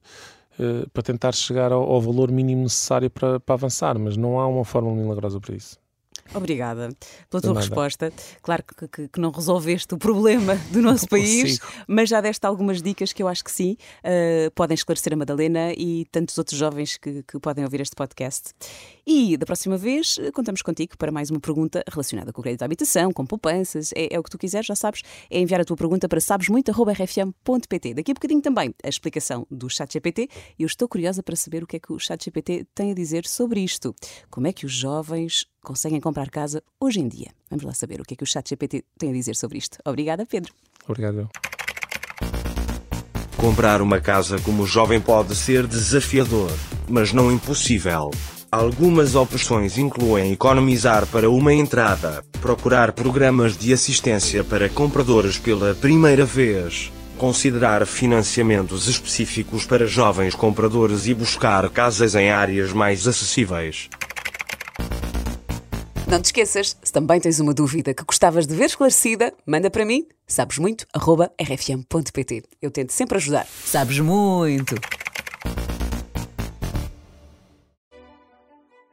para 0.91 1.03
tentar 1.03 1.35
chegar 1.35 1.71
ao, 1.71 1.83
ao 1.83 2.01
valor 2.01 2.31
mínimo 2.31 2.63
necessário 2.63 3.11
para, 3.11 3.39
para 3.39 3.53
avançar, 3.53 3.99
mas 3.99 4.17
não 4.17 4.39
há 4.39 4.47
uma 4.47 4.65
fórmula 4.65 4.95
milagrosa 4.95 5.39
para 5.39 5.55
isso. 5.55 5.77
Obrigada 6.33 6.89
pela 7.29 7.41
tua 7.41 7.53
resposta. 7.55 8.11
Claro 8.41 8.63
que, 8.63 8.87
que, 8.87 9.07
que, 9.07 9.19
não 9.19 9.31
resolveste 9.31 9.93
o 9.93 9.97
problema 9.97 10.55
do 10.71 10.81
nosso 10.81 11.05
não 11.05 11.09
país, 11.09 11.59
consigo. 11.59 11.85
mas 11.87 12.09
já 12.09 12.21
deste 12.21 12.45
algumas 12.45 12.81
dicas 12.81 13.13
que 13.13 13.23
eu 13.23 13.27
acho 13.27 13.43
que 13.43 13.51
sim, 13.51 13.77
uh, 14.03 14.51
podem 14.51 14.75
esclarecer 14.75 15.13
a 15.13 15.15
Madalena 15.15 15.73
e 15.73 16.05
tantos 16.11 16.37
outros 16.37 16.57
jovens 16.57 16.97
que, 16.97 17.23
que, 17.23 17.39
podem 17.39 17.63
ouvir 17.63 17.81
este 17.81 17.95
podcast. 17.95 18.51
E 19.05 19.37
da 19.37 19.45
próxima 19.45 19.77
vez 19.77 20.17
eh, 20.19 20.31
contamos 20.31 20.61
contigo 20.61 20.97
para 20.97 21.11
mais 21.11 21.29
uma 21.31 21.39
pergunta 21.39 21.81
relacionada 21.89 22.33
com 22.33 22.41
o 22.41 22.43
crédito 22.43 22.63
à 22.63 22.65
habitação, 22.65 23.13
com 23.13 23.25
poupanças, 23.25 23.91
é, 23.95 24.13
é 24.13 24.19
o 24.19 24.23
que 24.23 24.29
tu 24.29 24.37
quiseres, 24.37 24.67
já 24.67 24.75
sabes, 24.75 25.01
é 25.29 25.39
enviar 25.39 25.61
a 25.61 25.63
tua 25.63 25.77
pergunta 25.77 26.09
para 26.09 26.19
sabesmuito.rfm.pt. 26.19 27.93
Daqui 27.93 28.11
a 28.11 28.13
bocadinho 28.13 28.41
também 28.41 28.73
a 28.83 28.89
explicação 28.89 29.47
do 29.49 29.69
ChatGPT 29.69 30.29
e 30.59 30.63
eu 30.63 30.67
estou 30.67 30.87
curiosa 30.89 31.23
para 31.23 31.35
saber 31.35 31.63
o 31.63 31.67
que 31.67 31.77
é 31.77 31.79
que 31.79 31.93
o 31.93 31.99
ChatGPT 31.99 32.67
tem 32.75 32.91
a 32.91 32.93
dizer 32.93 33.25
sobre 33.25 33.61
isto. 33.61 33.95
Como 34.29 34.47
é 34.47 34.53
que 34.53 34.65
os 34.65 34.71
jovens 34.71 35.45
conseguem 35.67 35.99
comprar 35.99 36.29
casa 36.29 36.63
hoje 36.79 37.01
em 37.01 37.09
dia. 37.09 37.27
Vamos 37.49 37.65
lá 37.65 37.73
saber 37.73 37.99
o 37.99 38.05
que 38.05 38.13
é 38.13 38.17
que 38.17 38.23
o 38.23 38.27
ChatGPT 38.27 38.85
tem 38.97 39.09
a 39.09 39.13
dizer 39.13 39.35
sobre 39.35 39.57
isto. 39.57 39.77
Obrigada, 39.83 40.25
Pedro. 40.25 40.53
Obrigado. 40.87 41.29
Comprar 43.35 43.81
uma 43.81 43.99
casa 43.99 44.39
como 44.39 44.65
jovem 44.65 45.01
pode 45.01 45.35
ser 45.35 45.67
desafiador, 45.67 46.51
mas 46.87 47.11
não 47.11 47.29
impossível. 47.29 48.11
Algumas 48.49 49.13
opções 49.13 49.77
incluem 49.77 50.31
economizar 50.31 51.05
para 51.05 51.29
uma 51.29 51.53
entrada, 51.53 52.23
procurar 52.39 52.93
programas 52.93 53.57
de 53.57 53.73
assistência 53.73 54.45
para 54.45 54.69
compradores 54.69 55.37
pela 55.37 55.75
primeira 55.75 56.23
vez, 56.23 56.93
considerar 57.17 57.85
financiamentos 57.85 58.87
específicos 58.87 59.65
para 59.65 59.85
jovens 59.85 60.33
compradores 60.33 61.07
e 61.07 61.13
buscar 61.13 61.69
casas 61.69 62.15
em 62.15 62.29
áreas 62.29 62.71
mais 62.71 63.05
acessíveis. 63.05 63.89
Não 66.09 66.21
te 66.21 66.27
esqueças, 66.27 66.77
se 66.81 66.91
também 66.93 67.19
tens 67.19 67.41
uma 67.41 67.53
dúvida 67.53 67.93
que 67.93 68.01
gostavas 68.05 68.47
de 68.47 68.55
ver 68.55 68.67
esclarecida, 68.67 69.33
manda 69.45 69.69
para 69.69 69.83
mim, 69.83 70.07
sabes 70.25 70.57
muito, 70.57 70.87
arroba 70.93 71.33
rfm.pt. 71.37 72.43
Eu 72.61 72.71
tento 72.71 72.93
sempre 72.93 73.17
ajudar. 73.17 73.45
Sabes 73.65 73.99
muito! 73.99 74.75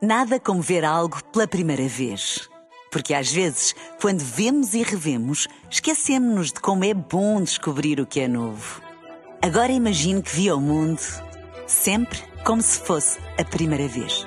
Nada 0.03 0.41
como 0.41 0.61
ver 0.61 0.85
algo 0.85 1.23
pela 1.33 1.47
primeira 1.47 1.87
vez. 1.87 2.51
Porque 2.91 3.15
às 3.15 3.31
vezes, 3.31 3.77
quando 4.01 4.21
vemos 4.21 4.75
e 4.75 4.83
revemos, 4.83 5.47
esquecemos-nos 5.71 6.53
de 6.53 6.61
como 6.61 6.85
é 6.85 6.93
bom 6.93 7.41
descobrir 7.41 8.01
o 8.01 8.07
que 8.07 8.21
é 8.21 8.29
novo. 8.29 8.83
Agora 9.41 9.71
imagine 9.71 10.21
que 10.21 10.35
viu 10.35 10.57
o 10.57 10.61
mundo 10.61 11.01
sempre 11.67 12.19
como 12.45 12.61
se 12.61 12.81
fosse 12.81 13.19
a 13.39 13.45
primeira 13.45 13.87
vez. 13.87 14.27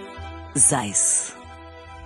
Zais. 0.57 1.36